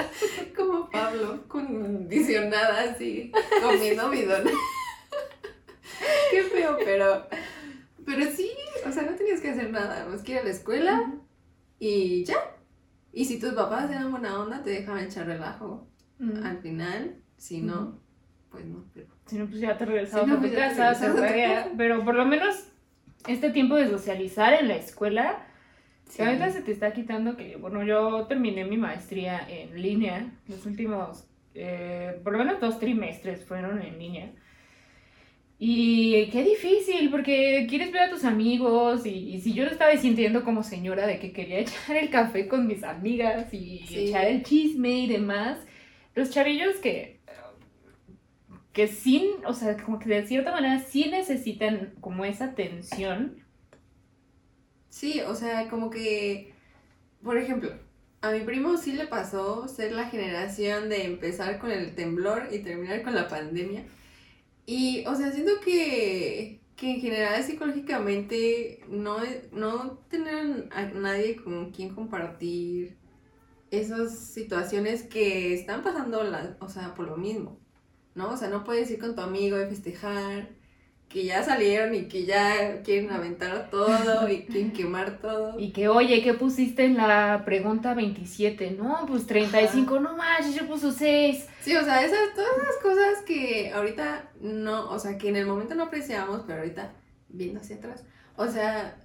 [0.55, 4.51] como Pablo, condicionada así, comiendo mi dona.
[6.31, 7.27] Qué feo, pero,
[8.05, 8.51] pero sí,
[8.87, 11.11] o sea, no tenías que hacer nada, más que ir a la escuela
[11.79, 12.37] y ya.
[13.15, 15.89] Y si tus papás eran buena onda, te dejaban echar relajo.
[16.19, 16.45] Mm.
[16.45, 17.99] Al final, si no,
[18.51, 19.07] pues no, pero...
[19.27, 21.71] Si no, pues ya te regresabas Si no, a tu pues casa a hacer tarea.
[21.77, 22.69] Pero por lo menos
[23.27, 25.45] este tiempo de socializar en la escuela,
[26.07, 26.17] Sí.
[26.17, 30.65] que ahorita se te está quitando que, bueno, yo terminé mi maestría en línea, los
[30.65, 34.33] últimos, eh, por lo menos dos trimestres fueron en línea.
[35.61, 39.95] Y qué difícil, porque quieres ver a tus amigos y, y si yo lo estaba
[39.97, 44.09] sintiendo como señora de que quería echar el café con mis amigas y Sí.
[44.09, 45.59] echar el chisme y demás,
[46.19, 47.21] los chavillos que,
[48.73, 53.37] que sí, o sea, como que de cierta manera sí necesitan como esa atención.
[54.89, 56.53] Sí, o sea, como que,
[57.23, 57.71] por ejemplo,
[58.21, 62.59] a mi primo sí le pasó ser la generación de empezar con el temblor y
[62.59, 63.85] terminar con la pandemia.
[64.67, 69.19] Y, o sea, siento que, que en general psicológicamente no,
[69.53, 72.97] no tener a nadie con quien compartir
[73.71, 77.61] esas situaciones que están pasando, la, o sea, por lo mismo,
[78.15, 78.31] ¿no?
[78.31, 80.59] O sea, no puedes ir con tu amigo y festejar
[81.09, 85.59] que ya salieron y que ya quieren aventar todo y quieren quemar todo.
[85.59, 88.73] Y que, oye, ¿qué pusiste en la pregunta 27?
[88.73, 91.47] No, pues 35, no manches, yo puse 6.
[91.63, 95.47] Sí, o sea, esas, todas esas cosas que ahorita no, o sea, que en el
[95.47, 96.93] momento no apreciamos, pero ahorita
[97.31, 98.05] viendo hacia atrás,
[98.37, 98.97] o sea,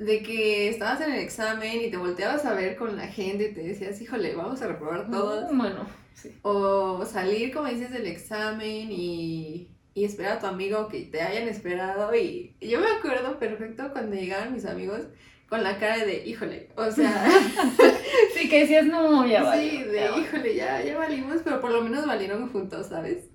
[0.00, 3.54] de que estabas en el examen y te volteabas a ver con la gente y
[3.54, 5.54] te decías, híjole, vamos a reprobar todos.
[5.56, 6.40] Bueno, sí.
[6.42, 11.48] O salir, como dices, del examen y, y esperar a tu amigo que te hayan
[11.48, 12.14] esperado.
[12.14, 15.02] Y yo me acuerdo perfecto cuando llegaban mis amigos
[15.48, 17.28] con la cara de, híjole, o sea,
[18.34, 19.56] Sí, que decías, no, ya va.
[19.56, 23.30] sí, de, híjole, ya, ya valimos, pero por lo menos valieron juntos, ¿sabes?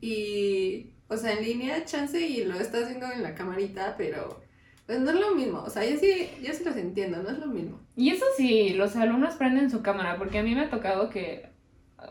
[0.00, 4.43] Y, o sea, en línea, chance, y lo estás viendo en la camarita, pero
[4.86, 5.62] pues no es lo mismo.
[5.62, 7.80] O sea, yo sí, yo sí los entiendo, no es lo mismo.
[7.96, 11.48] Y eso sí, los alumnos prenden su cámara, porque a mí me ha tocado que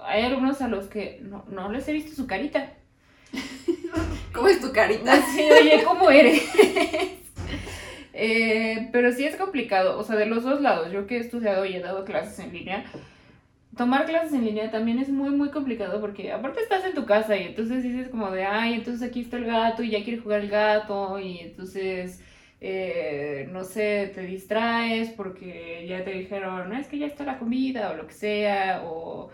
[0.05, 2.73] hay alumnos a los que no, no les he visto su carita.
[4.33, 5.13] ¿Cómo es tu carita?
[5.17, 6.43] Así, oye, ¿cómo eres?
[8.15, 11.65] Eh, pero sí es complicado, o sea, de los dos lados, yo que he estudiado
[11.65, 12.85] y he dado clases en línea,
[13.75, 17.35] tomar clases en línea también es muy, muy complicado porque aparte estás en tu casa
[17.35, 20.41] y entonces dices como de, ay, entonces aquí está el gato y ya quiere jugar
[20.41, 22.21] el gato y entonces,
[22.63, 27.37] eh, no sé, te distraes porque ya te dijeron, no, es que ya está la
[27.39, 29.29] comida o lo que sea, o...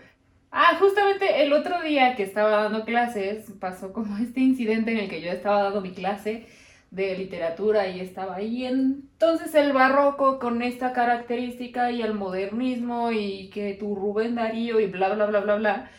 [0.52, 5.08] Ah, justamente el otro día que estaba dando clases pasó como este incidente en el
[5.08, 6.46] que yo estaba dando mi clase
[6.90, 8.64] de literatura y estaba ahí.
[8.66, 14.86] Entonces el barroco con esta característica y el modernismo y que tu Rubén Darío y
[14.86, 15.90] bla bla bla bla bla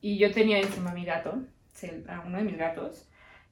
[0.00, 1.42] y yo tenía encima a mi gato,
[2.08, 3.05] a uno de mis gatos,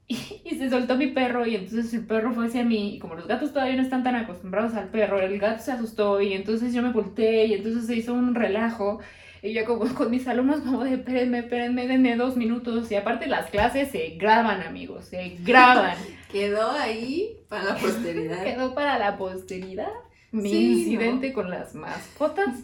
[0.45, 3.27] y, se soltó mi perro y entonces el perro fue hacia mí y como los
[3.27, 6.83] gatos todavía no están tan acostumbrados al perro, el gato se asustó y entonces yo
[6.83, 9.01] me volteé y entonces se hizo un relajo
[9.43, 13.27] y yo como con mis alumnos como de espérenme, espérenme, denme dos minutos y aparte
[13.27, 15.97] las clases se graban amigos, se graban.
[16.33, 18.43] Quedó ahí para la posteridad.
[18.45, 19.93] Quedó para la posteridad
[20.33, 22.57] mi incidente con las mascotas.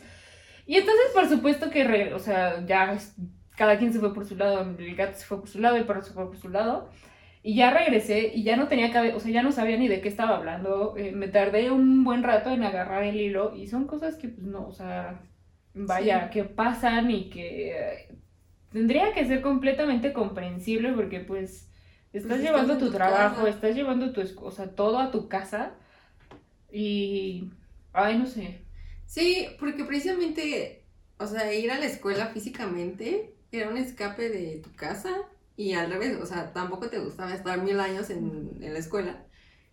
[0.66, 2.98] Y entonces, por supuesto que, o sea, ya
[3.56, 5.84] cada quien se fue por su lado, el gato se fue por su lado, el
[5.84, 6.90] perro se fue por su lado.
[7.42, 10.02] Y ya regresé y ya no tenía cabeza, o sea, ya no sabía ni de
[10.02, 10.94] qué estaba hablando.
[10.96, 14.46] Eh, me tardé un buen rato en agarrar el hilo y son cosas que, pues
[14.46, 15.22] no, o sea,
[15.72, 18.08] vaya, que pasan y que eh,
[18.70, 21.70] tendría que ser completamente comprensible porque, pues,
[22.12, 25.72] estás pues llevando tu, trabajo, estás llevando tu, o sea, todo a tu casa
[26.70, 27.50] y,
[27.94, 28.60] ay, no sé.
[29.06, 30.84] Sí, porque precisamente,
[31.18, 35.10] o sea, ir a la escuela físicamente era un escape de tu casa
[35.60, 39.26] y al revés, o sea, tampoco te gustaba estar mil años en, la escuela.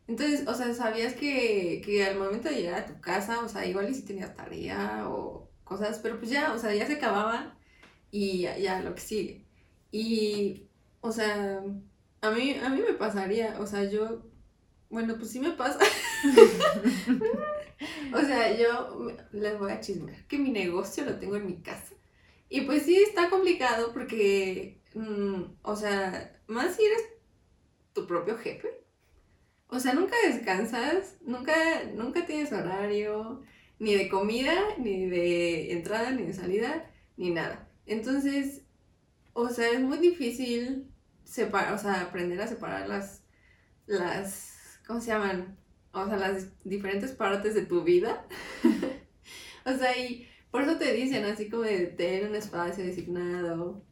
[0.05, 3.89] Entonces, o sea, sabías que, al momento de llegar a tu casa, o sea, igual
[3.89, 7.57] y si tenías tarea o cosas, pero pues ya, o sea, ya se acababa
[8.11, 9.45] y ya, lo que sigue.
[9.89, 10.67] Y,
[10.99, 11.63] o sea,
[12.19, 14.29] a mí, a mí me pasaría, o sea, yo,
[14.89, 15.79] bueno, pues sí me pasa.
[18.13, 21.95] o sea, yo les voy a chismear que mi negocio lo tengo en mi casa.
[22.49, 27.03] Y pues sí está complicado porque Mm, o sea, más si eres
[27.93, 28.83] tu propio jefe.
[29.67, 31.53] O sea, nunca descansas, nunca,
[31.93, 33.43] nunca tienes horario,
[33.79, 37.69] ni de comida, ni de entrada, ni de salida, ni nada.
[37.85, 38.63] Entonces,
[39.33, 40.91] o sea, es muy difícil
[41.25, 43.23] separar, o sea, aprender a separar las,
[43.85, 45.57] las, ¿cómo se llaman?
[45.91, 48.25] O sea, las diferentes partes de tu vida.
[49.65, 53.85] o sea, y por eso te dicen así como de tener un espacio designado,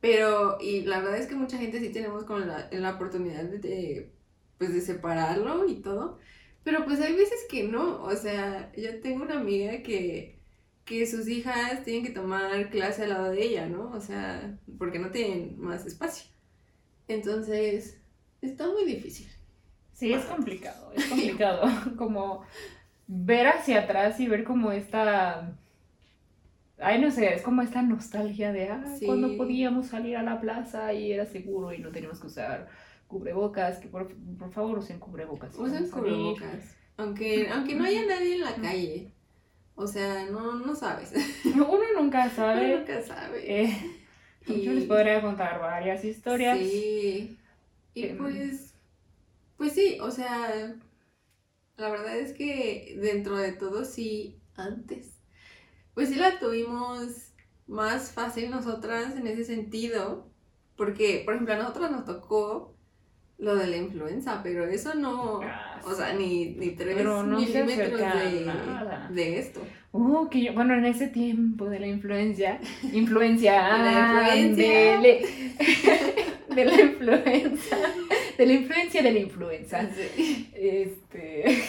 [0.00, 4.12] pero, y la verdad es que mucha gente sí tenemos como la, la oportunidad de,
[4.58, 6.18] pues, de separarlo y todo.
[6.64, 8.02] Pero pues hay veces que no.
[8.02, 10.38] O sea, yo tengo una amiga que,
[10.84, 13.90] que sus hijas tienen que tomar clase al lado de ella, ¿no?
[13.90, 16.30] O sea, porque no tienen más espacio.
[17.08, 18.00] Entonces,
[18.40, 19.28] está muy difícil.
[19.92, 21.62] Sí, es complicado, es complicado.
[21.98, 22.44] como
[23.06, 25.59] ver hacia atrás y ver como esta
[26.80, 30.92] Ay, no sé, es como esta nostalgia de ah, cuando podíamos salir a la plaza
[30.92, 32.68] y era seguro y no teníamos que usar
[33.06, 35.56] cubrebocas, que por, por favor usen cubrebocas.
[35.58, 36.76] Usen cubrebocas.
[36.96, 39.12] Aunque, aunque no haya nadie en la calle.
[39.74, 41.12] O sea, no, no sabes.
[41.44, 42.66] Uno nunca sabe.
[42.66, 43.62] Uno nunca sabe.
[43.62, 43.76] Eh,
[44.46, 46.58] yo les podría contar varias historias.
[46.58, 47.38] Sí.
[47.94, 48.74] Y em, pues,
[49.56, 50.74] pues sí, o sea,
[51.76, 55.19] la verdad es que dentro de todo sí, antes
[56.00, 57.08] pues sí la tuvimos
[57.66, 60.26] más fácil nosotras en ese sentido,
[60.74, 62.74] porque, por ejemplo, a nosotras nos tocó
[63.36, 68.50] lo de la influenza, pero eso no, ah, o sea, ni, ni tres milímetros de,
[69.10, 69.60] de, esto.
[69.92, 72.58] Uh, que yo, bueno, en ese tiempo de la influencia,
[72.94, 75.00] influencia, la influencia.
[75.02, 75.26] De,
[76.54, 77.76] de, la influenza,
[78.38, 79.86] de la influencia de la influenza.
[80.54, 81.62] Este,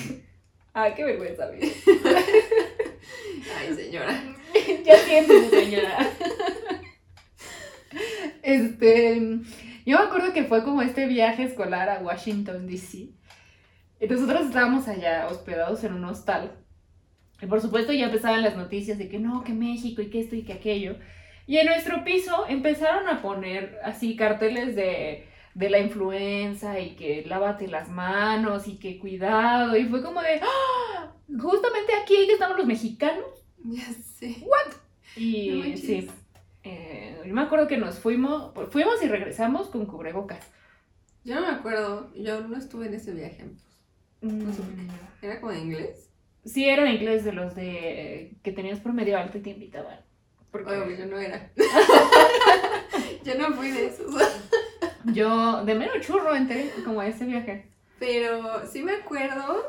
[0.74, 1.50] ah, qué vergüenza,
[3.58, 4.22] Ay, señora.
[4.86, 6.10] ya siento, señora.
[8.42, 9.20] Este,
[9.86, 13.10] yo me acuerdo que fue como este viaje escolar a Washington, D.C.
[14.00, 16.52] Y nosotros estábamos allá hospedados en un hostal.
[17.42, 20.36] Y por supuesto ya empezaban las noticias de que no, que México y que esto
[20.36, 20.98] y que aquello.
[21.48, 27.24] Y en nuestro piso empezaron a poner así carteles de, de la influenza y que
[27.26, 29.76] lávate las manos y que cuidado.
[29.76, 31.14] Y fue como de, ¡Ah!
[31.40, 33.26] justamente aquí que estamos los mexicanos.
[33.64, 34.38] Ya sé.
[34.42, 34.74] ¿What?
[35.16, 36.10] Y sí.
[36.64, 40.46] Eh, yo me acuerdo que nos fuimos, fuimos y regresamos con cubrebocas.
[41.24, 43.46] Yo no me acuerdo, yo no estuve en ese viaje.
[44.22, 44.52] Mm.
[45.22, 46.10] ¿Era como de inglés?
[46.46, 50.00] Sí, era de inglés, de los de que tenías por medio alto y te invitaban.
[50.52, 50.98] Porque...
[50.98, 51.52] yo no era.
[53.24, 54.16] yo no fui de esos.
[55.06, 57.72] Yo de mero churro entré como a ese viaje.
[58.00, 59.64] Pero sí me acuerdo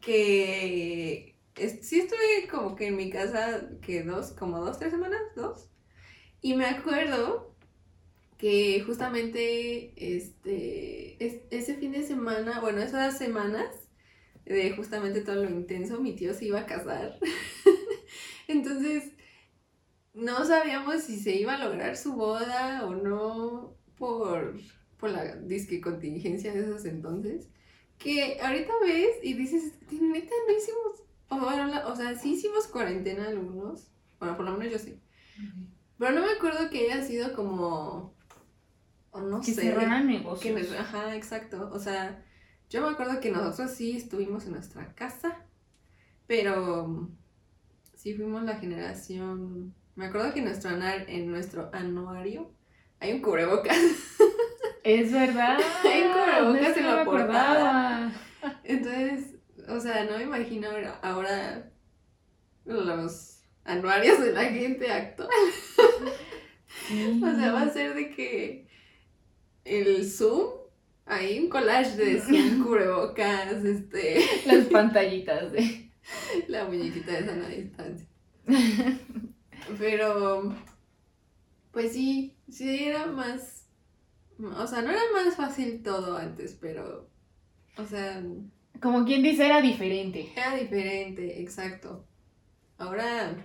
[0.00, 5.68] que sí estuve como que en mi casa, que dos, como dos, tres semanas, dos.
[6.40, 7.54] Y me acuerdo
[8.38, 11.16] que justamente este,
[11.50, 13.66] ese fin de semana, bueno, esas semanas
[14.44, 17.18] de justamente todo lo intenso, mi tío se iba a casar.
[18.48, 19.12] Entonces,
[20.14, 24.58] no sabíamos si se iba a lograr su boda o no por,
[24.98, 27.48] por la disque contingencia de esos entonces
[27.98, 33.26] que ahorita ves y dices, neta, no hicimos, o, bueno, o sea, sí hicimos cuarentena
[33.28, 33.88] algunos,
[34.20, 35.00] bueno, por lo menos yo sí,
[35.98, 38.14] Pero no me acuerdo que haya sido como.
[39.10, 39.62] O no Que sé.
[39.62, 40.68] cerraran que negocios.
[40.70, 41.70] nos- ajá, exacto.
[41.72, 42.24] O sea,
[42.70, 45.44] yo me acuerdo que nosotros sí estuvimos en nuestra casa.
[46.28, 47.08] Pero
[47.94, 49.74] sí fuimos la generación.
[49.96, 52.52] Me acuerdo que nuestro, anar- en nuestro anuario
[53.00, 53.76] hay un cubrebocas.
[54.84, 55.58] Es verdad.
[55.84, 58.12] Hay un cubrebocas en la acordaba.
[58.64, 59.34] Entonces,
[59.68, 61.70] o sea, no me imagino ahora- ahora
[62.64, 65.28] los anuarios de la gente actual.
[66.88, 67.20] Sí.
[67.24, 68.66] O sea, va a ser de que
[69.64, 70.50] el Zoom,
[71.04, 75.90] hay un collage de Zoom, cubrebocas, este, Las pantallitas de.
[76.48, 78.06] la muñequita de sana distancia.
[79.78, 80.54] Pero,
[81.72, 83.66] pues sí, sí era más,
[84.40, 87.08] o sea, no era más fácil todo antes, pero,
[87.78, 88.22] o sea,
[88.80, 90.32] Como quien dice, era diferente.
[90.36, 92.06] Era diferente, exacto.
[92.78, 93.36] Ahora,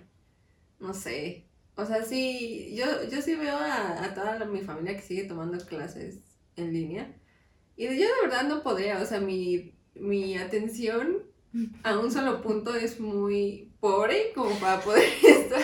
[0.80, 1.48] no sé.
[1.76, 5.26] O sea, sí, yo, yo sí veo a, a toda la- mi familia que sigue
[5.26, 6.20] tomando clases
[6.56, 7.16] en línea.
[7.78, 11.24] Y yo de verdad no podría, o sea, mi, mi atención
[11.84, 15.64] a un solo punto es muy pobre como para poder estar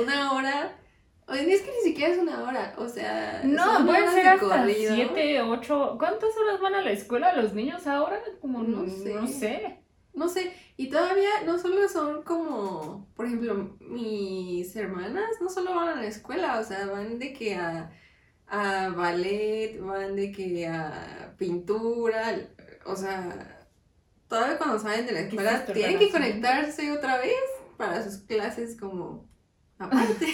[0.00, 0.78] una hora.
[1.28, 4.94] Oye, es que ni siquiera es una hora, o sea, No, pueden ser hasta corrido.
[4.94, 5.96] siete, ocho.
[5.98, 8.18] ¿Cuántas horas van a la escuela los niños ahora?
[8.40, 9.14] Como no, No sé.
[9.14, 9.80] no sé.
[10.14, 15.90] No sé, y todavía no solo son como, por ejemplo, mis hermanas no solo van
[15.90, 17.92] a la escuela, o sea, van de que a,
[18.48, 22.36] a ballet, van de que a pintura,
[22.84, 23.68] o sea,
[24.26, 26.10] todavía cuando salen de la escuela tienen que relación.
[26.10, 27.34] conectarse otra vez
[27.76, 29.24] para sus clases como
[29.78, 30.26] aparte.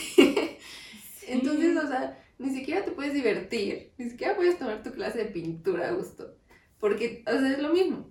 [1.29, 5.25] Entonces, o sea, ni siquiera te puedes divertir, ni siquiera puedes tomar tu clase de
[5.27, 6.37] pintura a gusto,
[6.79, 8.11] porque, o sea, es lo mismo.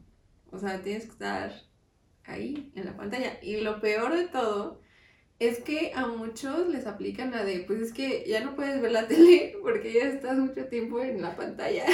[0.51, 1.51] O sea, tienes que estar
[2.25, 3.39] ahí en la pantalla.
[3.41, 4.81] Y lo peor de todo
[5.39, 8.91] es que a muchos les aplican la de, pues es que ya no puedes ver
[8.91, 11.85] la tele porque ya estás mucho tiempo en la pantalla.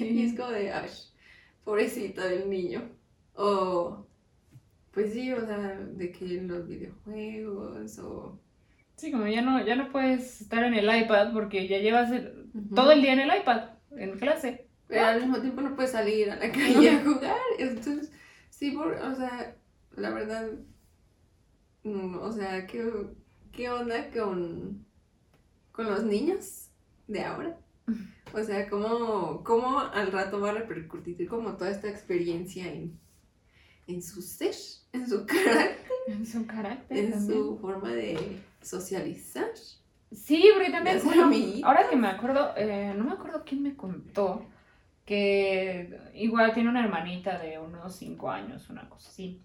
[0.00, 0.90] Y es como de, ay,
[1.64, 2.90] pobrecito del niño.
[3.34, 4.06] O,
[4.90, 8.40] pues sí, o sea, de que los videojuegos o...
[8.96, 12.50] Sí, como ya no, ya no puedes estar en el iPad porque ya llevas el-
[12.74, 14.66] todo el día en el iPad, en clase.
[14.86, 17.36] Pero al mismo tiempo no puedes salir a la calle a jugar.
[17.58, 18.12] Entonces,
[18.50, 19.56] sí, por, o sea,
[19.96, 20.48] la verdad,
[21.82, 22.90] mm, o sea, ¿qué,
[23.52, 24.84] qué onda con,
[25.72, 26.68] con los niños
[27.08, 27.56] de ahora?
[28.32, 32.98] O sea, ¿cómo, cómo al rato va a repercutir como toda esta experiencia en,
[33.86, 34.54] en su ser,
[34.92, 36.98] en su carácter, En su carácter.
[36.98, 37.42] en también.
[37.42, 38.18] su forma de
[38.64, 39.46] socializar?
[40.12, 44.46] Sí, porque también, bueno, ahora que me acuerdo, eh, no me acuerdo quién me contó
[45.06, 49.42] que igual tiene una hermanita de unos 5 años, una cosa así.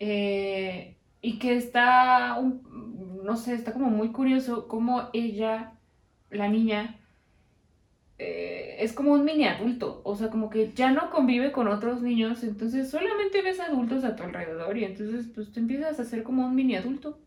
[0.00, 5.74] Eh, y que está, un- no sé, está como muy curioso cómo ella,
[6.30, 7.00] la niña,
[8.18, 12.02] eh, es como un mini adulto, o sea, como que ya no convive con otros
[12.02, 16.22] niños, entonces solamente ves adultos a tu alrededor y entonces pues te empiezas a hacer
[16.24, 17.18] como un mini adulto.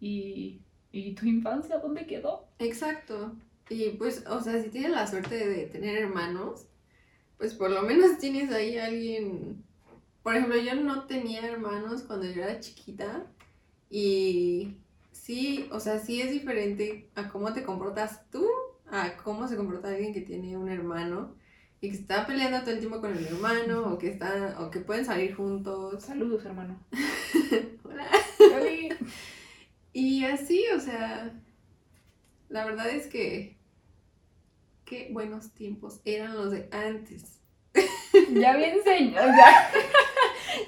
[0.00, 0.60] Y,
[0.92, 2.48] ¿y tu infancia dónde quedó?
[2.58, 3.36] Exacto.
[3.68, 6.66] Y pues, o sea, si tienes la suerte de tener hermanos,
[7.38, 9.64] pues por lo menos tienes ahí alguien.
[10.22, 13.26] Por ejemplo, yo no tenía hermanos cuando yo era chiquita
[13.88, 14.76] y
[15.12, 18.46] sí, o sea, sí es diferente a cómo te comportas tú,
[18.90, 21.34] a cómo se comporta alguien que tiene un hermano
[21.80, 24.80] y que está peleando todo el tiempo con el hermano o que está o que
[24.80, 26.02] pueden salir juntos.
[26.02, 26.78] Saludos, hermano.
[27.84, 28.10] Hola.
[29.92, 31.32] Y así, o sea,
[32.48, 33.58] la verdad es que
[34.84, 37.40] qué buenos tiempos eran los de antes.
[38.32, 39.24] Ya bien, señor.
[39.24, 39.70] Ya,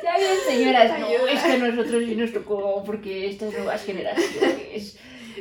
[0.03, 1.01] ya bien, señoras.
[1.01, 4.99] No, es que a nosotros sí nos tocó porque estas nuevas generaciones.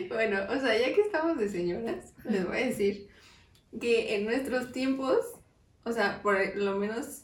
[0.10, 3.10] Bueno, o sea, ya que estamos de señoras, les voy a decir
[3.80, 5.18] que en nuestros tiempos,
[5.84, 7.24] o sea, por lo menos,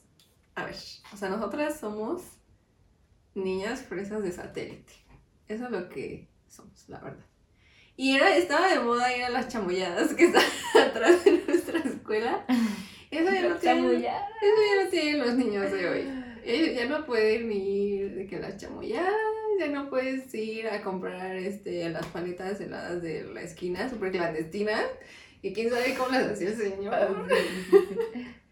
[0.56, 0.76] a ver,
[1.14, 2.22] o sea, nosotras somos
[3.36, 4.94] niñas fresas de satélite.
[5.48, 7.26] Eso es lo que somos, la verdad.
[7.96, 10.44] Y era, estaba de moda ir a las chamoyadas que están
[10.82, 12.46] atrás de nuestra escuela.
[13.12, 14.30] Eso ya no tiene Chamullada.
[14.42, 16.24] Eso ya no tienen los niños de hoy.
[16.44, 19.14] Ellos ya no pueden ir de que las chamoyadas,
[19.60, 24.86] ya no puedes ir a comprar este, las paletas heladas de la esquina, súper clandestinas.
[25.42, 27.28] Y quién sabe cómo las hacía el señor.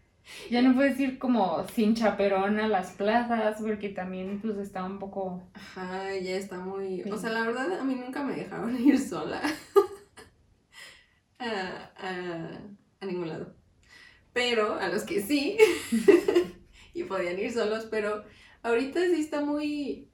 [0.50, 4.98] Ya no puedes ir como sin chaperón a las plazas porque también pues está un
[4.98, 5.42] poco...
[5.54, 7.02] Ajá, ya está muy...
[7.10, 9.40] O sea, la verdad, a mí nunca me dejaron ir sola
[11.38, 12.60] a, a,
[13.00, 13.54] a ningún lado.
[14.32, 15.56] Pero a los que sí,
[16.94, 18.24] y podían ir solos, pero
[18.62, 20.10] ahorita sí está muy...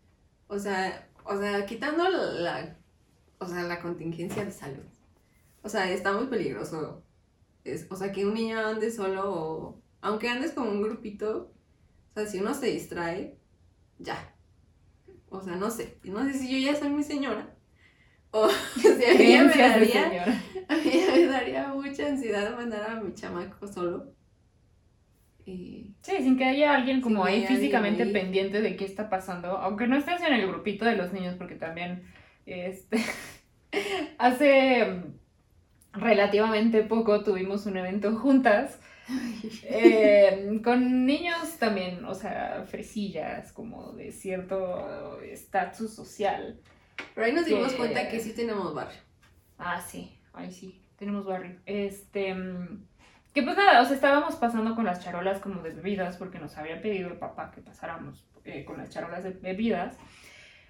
[0.47, 2.77] O sea, o sea, quitando la,
[3.39, 4.85] o sea, la contingencia de salud.
[5.63, 7.03] O sea, está muy peligroso.
[7.65, 11.53] Es, o sea, que un niño ande solo, aunque andes con un grupito,
[12.11, 13.39] o sea, si uno se distrae,
[13.99, 14.35] ya.
[15.31, 15.97] O sea, no sé.
[16.05, 17.55] No sé si yo ya soy mi señora.
[18.33, 20.25] O si a mí me daría,
[20.69, 24.13] a mí me daría mucha ansiedad mandar a mi chamaco solo.
[25.45, 29.97] Sí, sin que haya alguien como ahí físicamente pendiente de qué está pasando, aunque no
[29.97, 32.05] estés en el grupito de los niños, porque también
[32.47, 33.03] este
[34.19, 38.81] hace mm, relativamente poco tuvimos un evento juntas
[39.65, 46.61] eh, con niños también, o sea, fresillas, como de cierto estatus social.
[47.15, 49.01] Pero ahí nos dimos cuenta que sí tenemos barrio.
[49.59, 51.61] Ah, sí, ahí sí, tenemos barrio.
[51.67, 52.87] Este mm,
[53.33, 56.57] que pues nada, o sea, estábamos pasando con las charolas como de bebidas porque nos
[56.59, 59.97] había pedido el papá que pasáramos eh, con las charolas de bebidas.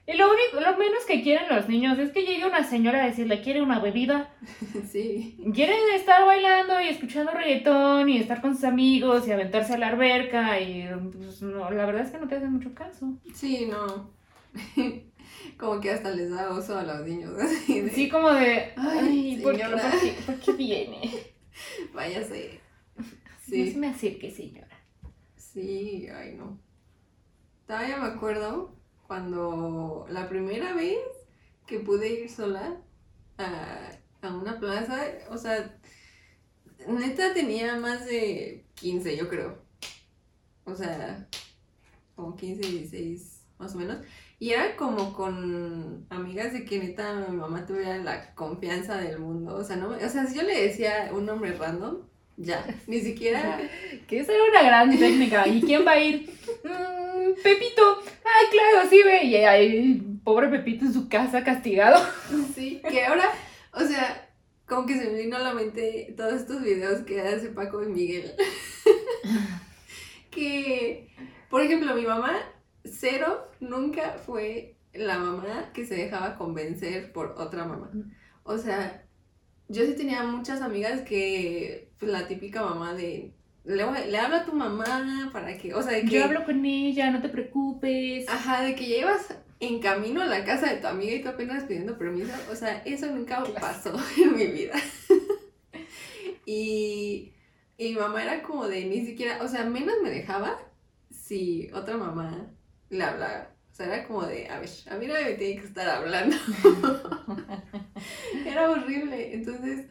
[0.05, 3.07] Y lo único, lo menos que quieren los niños es que llegue una señora a
[3.07, 4.35] decirle, ¿quiere una bebida?
[4.91, 5.39] Sí.
[5.55, 9.89] Quieren estar bailando y escuchando reggaetón y estar con sus amigos y aventarse a la
[9.89, 13.15] alberca y pues no, la verdad es que no te hacen mucho caso.
[13.33, 14.11] Sí, no.
[15.57, 17.33] como que hasta les da oso a los niños.
[17.93, 19.65] Sí, como de, ay, ¿por, qué,
[20.27, 21.01] ¿por qué viene?
[21.95, 22.61] Váyase.
[23.41, 23.65] Sí.
[23.65, 24.69] No se me acerque, señora.
[25.37, 26.59] Sí, ay no.
[27.67, 28.75] Todavía me acuerdo
[29.13, 30.97] cuando la primera vez
[31.67, 32.79] que pude ir sola
[33.37, 33.91] a,
[34.23, 35.79] a una plaza, o sea,
[36.89, 39.59] neta tenía más de 15, yo creo.
[40.65, 41.29] O sea,
[42.17, 43.99] como 15, 16, más o menos.
[44.39, 49.57] Y era como con amigas de que neta mi mamá tuviera la confianza del mundo.
[49.57, 51.99] O sea, no, o sea, si yo le decía un nombre random,
[52.39, 53.61] ya, ni siquiera.
[54.09, 55.47] que esa era una gran técnica.
[55.47, 56.31] ¿Y quién va a ir?
[56.65, 57.99] Mm, Pepito.
[58.51, 59.24] Claro, sí, ve.
[59.24, 62.01] Y ahí, pobre Pepito en su casa castigado.
[62.55, 63.24] Sí, que ahora,
[63.72, 64.30] o sea,
[64.66, 67.88] como que se me vino a la mente todos estos videos que hace Paco y
[67.88, 68.32] Miguel.
[70.30, 71.09] que,
[71.51, 72.38] por ejemplo, mi mamá
[72.84, 77.90] cero nunca fue la mamá que se dejaba convencer por otra mamá.
[78.45, 79.07] O sea,
[79.68, 83.34] yo sí tenía muchas amigas que, pues, la típica mamá de,
[83.65, 86.11] le, le hablo a tu mamá para que, o sea, de que...
[86.11, 88.29] Yo hablo con ella, no te preocupes.
[88.29, 91.29] Ajá, de que ya ibas en camino a la casa de tu amiga y tú
[91.29, 92.33] apenas pidiendo permiso.
[92.51, 94.75] O sea, eso nunca pasó en mi vida.
[96.47, 97.33] y,
[97.79, 100.59] y mi mamá era como de ni siquiera, o sea, menos me dejaba
[101.11, 102.51] si otra mamá
[102.91, 103.53] le hablaba.
[103.71, 106.37] O sea, era como de, a ver, a mí no me tiene que estar hablando.
[108.47, 109.35] era horrible.
[109.35, 109.87] Entonces,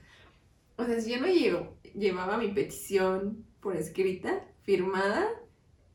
[0.75, 5.27] o sea, si yo no llevo, llevaba mi petición por escrita, firmada,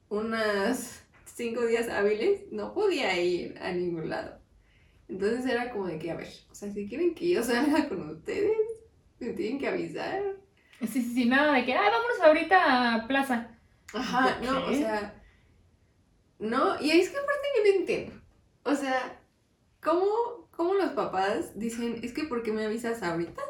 [0.09, 4.41] unas cinco días hábiles, no podía ir a ningún lado.
[5.09, 8.09] Entonces era como de que, a ver, o sea, si quieren que yo salga con
[8.11, 8.57] ustedes,
[9.19, 10.23] me tienen que avisar.
[10.81, 13.59] Sí, sí, sí, nada de que, ah, vámonos ahorita a plaza.
[13.95, 15.23] Ajá, no, o sea,
[16.39, 16.81] ¿no?
[16.81, 18.13] Y es que aparte yo no entiendo.
[18.65, 19.21] O sea,
[19.83, 23.43] ¿cómo, ¿cómo los papás dicen, es que ¿por qué me avisas ahorita?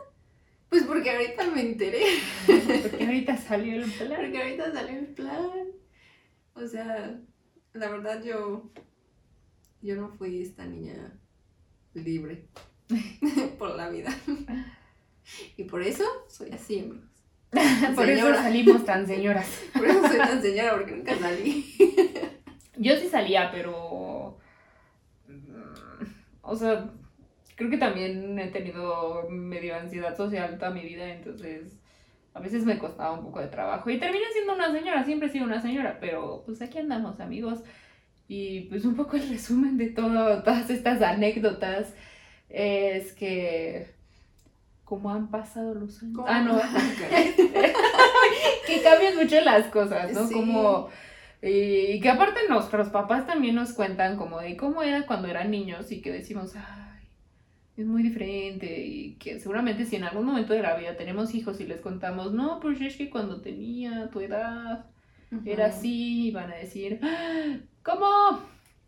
[0.76, 2.02] Pues porque ahorita me enteré.
[2.44, 4.20] porque ahorita salió el plan.
[4.20, 5.68] Porque ahorita salió el plan.
[6.52, 7.18] O sea,
[7.72, 8.70] la verdad yo,
[9.80, 11.18] yo no fui esta niña
[11.94, 12.48] libre
[13.58, 14.14] por la vida.
[15.56, 17.08] Y por eso soy así, amigos.
[17.94, 19.48] por eso salimos tan señoras.
[19.72, 21.74] por eso soy tan señora, porque nunca salí.
[22.76, 24.36] Yo sí salía, pero.
[25.26, 26.04] Mm,
[26.42, 26.92] o sea,
[27.56, 31.76] creo que también he tenido medio ansiedad social toda mi vida, entonces
[32.34, 33.90] a veces me costaba un poco de trabajo.
[33.90, 37.60] Y terminé siendo una señora, siempre he sido una señora, pero pues aquí andamos, amigos.
[38.28, 41.94] Y pues un poco el resumen de todo, todas estas anécdotas
[42.48, 43.94] es que.
[44.84, 46.24] ¿Cómo han pasado los años?
[46.28, 46.60] Ah, no.
[48.66, 50.30] que cambian mucho las cosas, ¿no?
[50.30, 50.90] Como
[51.42, 55.92] y que aparte nuestros papás también nos cuentan como de cómo era cuando eran niños
[55.92, 56.85] y que decimos, ay,
[57.76, 61.60] es muy diferente y que seguramente si en algún momento de la vida tenemos hijos
[61.60, 64.86] y les contamos, no, pues es que cuando tenía tu edad
[65.44, 68.40] era así, van a decir, ah, ¿cómo?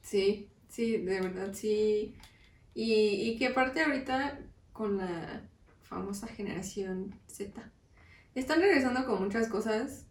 [0.02, 2.14] Sí, sí, de verdad, sí.
[2.74, 4.38] Y, y que aparte ahorita
[4.72, 5.42] con la
[5.82, 7.70] famosa generación Z,
[8.34, 10.06] están regresando con muchas cosas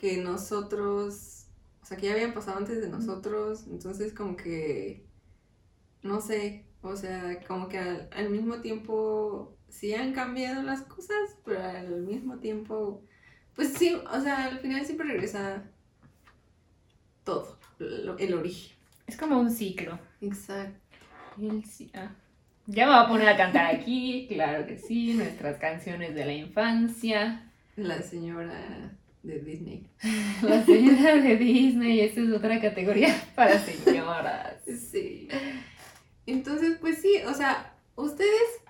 [0.00, 1.42] que nosotros
[1.82, 5.04] o sea, que ya habían pasado antes de nosotros, entonces como que,
[6.02, 11.62] no sé, o sea, como que al, mismo tiempo sí han cambiado las cosas, pero
[11.62, 13.02] al mismo tiempo,
[13.54, 15.64] pues sí, o sea, al final siempre regresa
[17.24, 18.76] todo, el origen.
[19.06, 19.98] Es como un ciclo.
[20.20, 20.78] Exacto.
[21.40, 21.62] El
[21.94, 22.10] ah.
[22.66, 26.32] Ya me voy a poner a cantar aquí, claro que sí, nuestras canciones de la
[26.32, 27.50] infancia.
[27.76, 29.86] La señora de Disney.
[30.42, 34.56] La señora de Disney, esta es otra categoría para señoras.
[34.66, 35.28] Sí.
[36.26, 38.60] Entonces, pues sí, o sea, ¿ustedes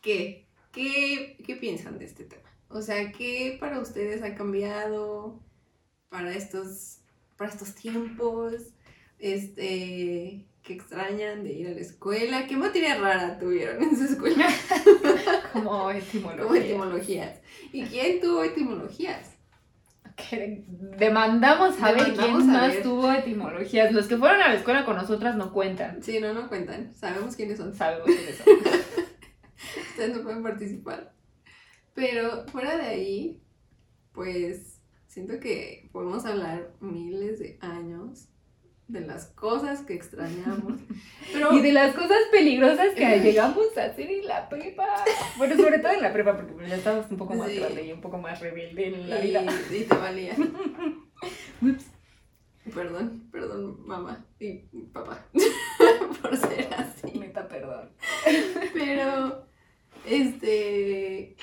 [0.00, 0.46] qué?
[0.72, 2.48] ¿Qué, qué piensan de este tema?
[2.68, 5.40] O sea, ¿qué para ustedes ha cambiado
[6.08, 6.98] para estos,
[7.36, 8.54] para estos tiempos?
[9.18, 12.46] Este, ¿qué extrañan de ir a la escuela?
[12.46, 14.48] ¿Qué materia rara tuvieron en su escuela?
[15.52, 16.42] Como etimología.
[16.44, 17.40] Como etimologías.
[17.72, 19.39] ¿Y quién tuvo etimologías?
[20.28, 20.64] Que
[20.98, 23.92] Demandamos a ver Demandamos quién más tuvo etimologías.
[23.92, 26.02] Los que fueron a la escuela con nosotras no cuentan.
[26.02, 26.94] Sí, no, no cuentan.
[26.94, 27.74] Sabemos quiénes son.
[27.74, 28.46] Sabemos quiénes son.
[29.90, 31.12] Ustedes no pueden participar.
[31.94, 33.42] Pero fuera de ahí,
[34.12, 38.29] pues siento que podemos hablar miles de años
[38.92, 40.80] de las cosas que extrañamos.
[41.32, 44.86] Pero Y de las cosas peligrosas que llegamos a hacer en la prepa.
[45.36, 47.58] Bueno, sobre todo en la prepa, porque ya estabas un poco más Sí.
[47.58, 49.44] grande y un poco más rebelde en la y, vida.
[49.70, 50.36] y te valía.
[51.62, 51.86] Ups.
[52.74, 54.58] Perdón, perdón, mamá y
[54.92, 55.24] papá,
[56.22, 57.18] por ser así.
[57.18, 57.90] Neta, perdón.
[58.74, 59.44] Pero,
[60.06, 61.34] este,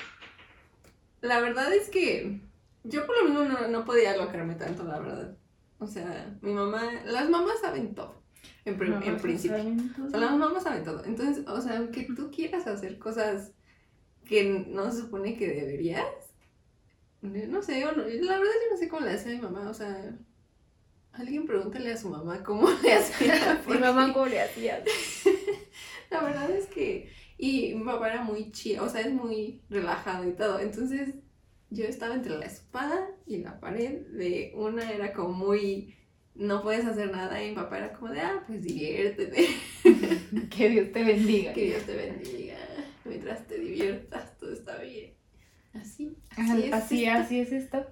[1.22, 2.39] la verdad es que
[2.84, 5.36] yo por lo mismo no, no podía alocarme tanto, la verdad.
[5.80, 8.22] O sea, mi mamá, las mamás saben todo,
[8.66, 9.58] en, pri- en principio.
[10.06, 11.04] O sea, las mamás saben todo.
[11.06, 13.52] Entonces, o sea, aunque tú quieras hacer cosas
[14.26, 16.06] que no se supone que deberías,
[17.22, 19.74] no sé, no- la verdad yo no sé cómo le hace a mi mamá, o
[19.74, 20.18] sea,
[21.14, 23.62] alguien pregúntale a su mamá cómo le hacía.
[23.68, 24.84] Mi mamá, ¿cómo le hacías?
[26.12, 30.28] la verdad es que, y mi papá era muy chido, o sea, es muy relajado
[30.28, 30.60] y todo.
[30.60, 31.14] Entonces,
[31.70, 34.01] yo estaba entre la espada y la pared.
[34.07, 35.95] De una era como muy,
[36.36, 39.47] no puedes hacer nada, y mi papá era como de, ah, pues diviértete,
[40.49, 41.53] Que Dios te bendiga.
[41.53, 42.57] que Dios te bendiga,
[43.05, 45.13] mientras te diviertas, todo está bien.
[45.74, 46.74] Así, Así, así es.
[46.74, 47.20] así, esto.
[47.20, 47.88] así es esto.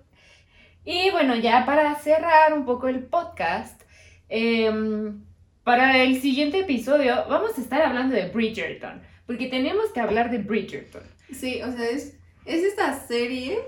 [0.83, 3.81] Y bueno, ya para cerrar un poco el podcast,
[4.29, 5.23] em,
[5.63, 10.39] para el siguiente episodio vamos a estar hablando de Bridgerton, porque tenemos que hablar de
[10.39, 11.03] Bridgerton.
[11.31, 13.59] Sí, o sea, es, es esta serie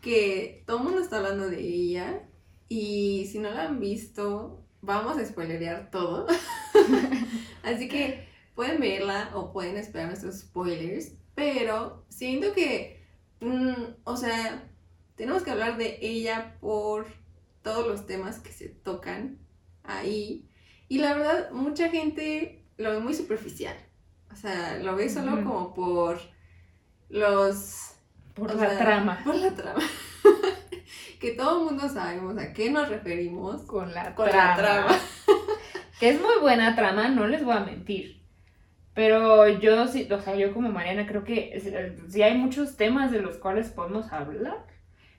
[0.00, 2.22] que todo el mundo está hablando de ella
[2.68, 6.26] y si no la han visto, vamos a spoilerear todo.
[7.62, 13.02] Así que pueden verla o pueden esperar nuestros spoilers, pero siento que,
[13.40, 13.74] mm,
[14.04, 14.70] o sea,
[15.16, 17.06] tenemos que hablar de ella por
[17.62, 19.38] todos los temas que se tocan
[19.82, 20.48] ahí.
[20.88, 23.76] Y la verdad, mucha gente lo ve muy superficial.
[24.32, 26.20] O sea, lo ve solo como por
[27.08, 27.95] los...
[28.36, 29.20] Por o la sea, trama.
[29.24, 29.80] Por la trama.
[31.20, 34.50] que todo el mundo sabemos a qué nos referimos Con la con trama.
[34.50, 34.98] la trama.
[35.98, 38.22] Que es muy buena trama, no les voy a mentir.
[38.94, 41.64] Pero yo sí, o sea, yo como Mariana creo que es-
[42.12, 44.66] sí hay muchos temas de los cuales podemos hablar.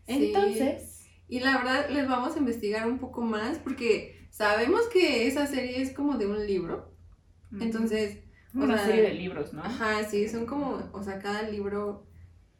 [0.08, 0.28] Sí.
[0.34, 0.94] Entonces,
[1.28, 5.82] Y la verdad les vamos a investigar un poco más porque sabemos que esa serie
[5.82, 6.94] es como de un libro.
[7.60, 8.20] Entonces,
[8.54, 9.64] una o sea, serie de libros, ¿no?
[9.64, 12.07] ajá, sí, son como, o sea, cada libro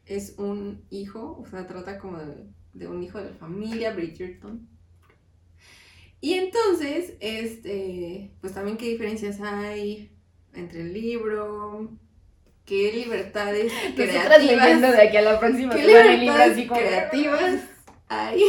[0.08, 4.68] es un hijo, o sea, trata como de, de un hijo de la familia Bridgerton.
[6.20, 10.10] Y entonces, este, pues también qué diferencias hay
[10.54, 11.90] entre el libro,
[12.64, 17.62] qué libertades Nosotras creativas de aquí a la próxima ¿Qué libro libertades como- creativas
[18.08, 18.42] hay?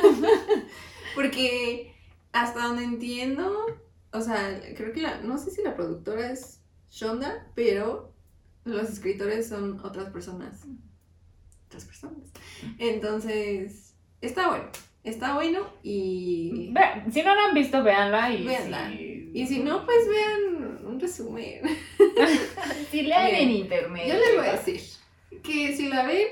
[1.14, 1.94] Porque
[2.32, 3.66] hasta donde entiendo,
[4.12, 6.60] o sea, creo que la, no sé si la productora es
[6.90, 8.12] Shonda, pero
[8.64, 10.62] los escritores son otras personas.
[11.72, 12.30] Otras personas.
[12.78, 14.64] Entonces, está bueno.
[15.04, 16.70] Está bueno y...
[16.72, 18.90] Ve- si no la han visto, véanla y Véanla.
[18.90, 19.30] si...
[19.34, 21.62] Y si no, pues vean un resumen.
[22.90, 24.04] si lean en internet.
[24.06, 24.80] Yo les voy a decir
[25.42, 26.26] que si la ven,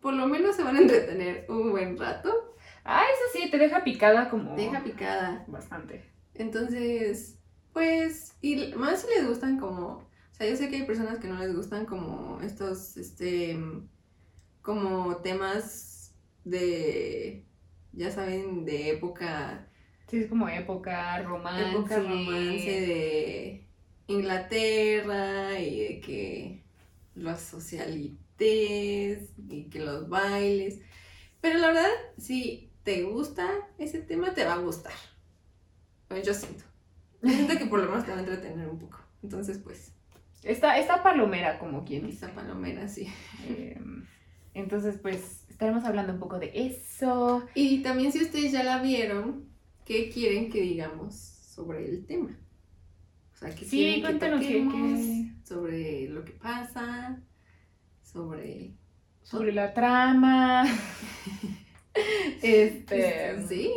[0.00, 2.56] por lo menos se van a entretener un buen rato.
[2.84, 4.56] Ah, eso sí, te deja picada como...
[4.56, 5.44] Deja picada.
[5.46, 6.10] Bastante.
[6.34, 7.38] Entonces,
[7.74, 11.28] pues, y más si les gustan como, o sea, yo sé que hay personas que
[11.28, 13.58] no les gustan como estos, este,
[14.66, 16.12] como temas
[16.44, 17.46] de,
[17.92, 19.68] ya saben, de época,
[20.08, 21.70] Sí, es como época, romance.
[21.70, 23.66] época romance de
[24.08, 26.62] Inglaterra y de que
[27.14, 30.80] los socialites y que los bailes.
[31.40, 33.48] Pero la verdad, si te gusta
[33.78, 34.92] ese tema, te va a gustar.
[36.08, 36.64] Pues yo siento.
[37.22, 38.98] Yo siento que por lo menos te va a entretener un poco.
[39.22, 39.92] Entonces, pues,
[40.42, 42.26] Está, está palomera, como quien dice.
[42.26, 43.08] esta palomera, sí.
[43.48, 43.76] Eh,
[44.60, 47.46] entonces, pues, estaremos hablando un poco de eso.
[47.54, 49.44] Y también si ustedes ya la vieron,
[49.84, 52.36] ¿qué quieren que digamos sobre el tema?
[53.34, 57.22] O sea, que Sí, que cuéntanos qué- qué- sobre lo que pasa,
[58.02, 58.74] sobre...
[59.22, 60.64] Sobre la trama.
[62.42, 63.46] este.
[63.48, 63.70] Sí,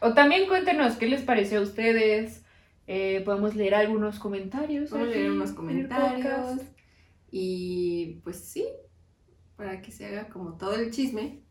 [0.00, 2.42] O también cuéntenos qué les pareció a ustedes.
[2.86, 4.92] Eh, podemos leer algunos comentarios.
[4.92, 6.60] a leer unos comentarios
[7.30, 8.66] y pues sí,
[9.56, 11.42] para que se haga como todo el chisme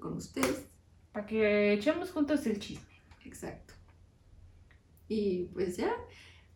[0.00, 0.66] con ustedes.
[1.12, 2.86] Para que echemos juntos el chisme.
[3.24, 3.74] Exacto.
[5.08, 5.92] Y pues ya,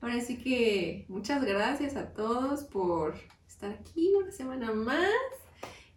[0.01, 3.15] ahora sí que muchas gracias a todos por
[3.47, 5.11] estar aquí una semana más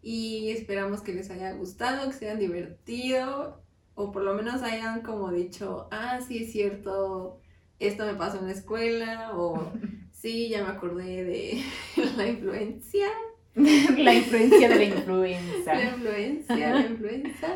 [0.01, 3.63] y esperamos que les haya gustado, que se hayan divertido
[3.95, 7.39] o por lo menos hayan como dicho, ah, sí es cierto,
[7.79, 9.71] esto me pasó en la escuela o
[10.11, 11.63] sí, ya me acordé de
[12.17, 13.07] la influencia,
[13.97, 15.73] la influencia de la influenza.
[15.75, 17.47] la influencia, la influenza.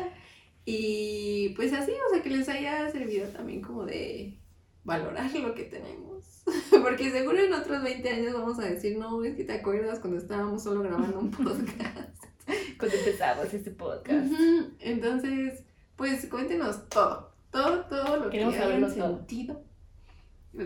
[0.64, 4.38] Y pues así, o sea, que les haya servido también como de
[4.84, 6.42] valorar lo que tenemos.
[6.70, 10.18] Porque seguro en otros 20 años vamos a decir, no, es que te acuerdas cuando
[10.18, 12.18] estábamos solo grabando un podcast.
[12.78, 14.32] Cuando empezamos este podcast.
[14.78, 15.64] Entonces,
[15.96, 19.16] pues cuéntenos todo, todo, todo lo Queremos que hayan saberlo todo.
[19.18, 19.64] sentido.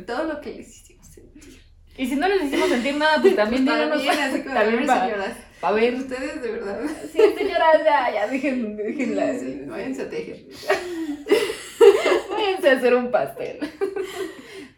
[0.07, 1.61] Todo lo que les hicimos sentir.
[1.99, 4.05] Y si no les hicimos sentir nada, pues también Pues díganos.
[4.05, 5.95] también, así como, también para, señoras, para ver.
[5.95, 6.81] ustedes de verdad.
[7.13, 9.33] Sí, señoras, ya, ya, dejen, déjenla.
[9.39, 10.47] Sí, sí, váyanse a tejer.
[12.31, 13.59] Váyanse a hacer un pastel.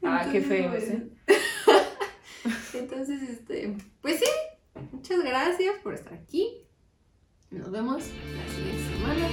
[0.03, 1.03] Ah, qué feos, ¿eh?
[2.75, 4.31] Entonces, este, pues sí,
[4.91, 6.67] muchas gracias por estar aquí.
[7.51, 8.05] Nos vemos
[8.37, 9.29] la siguiente semana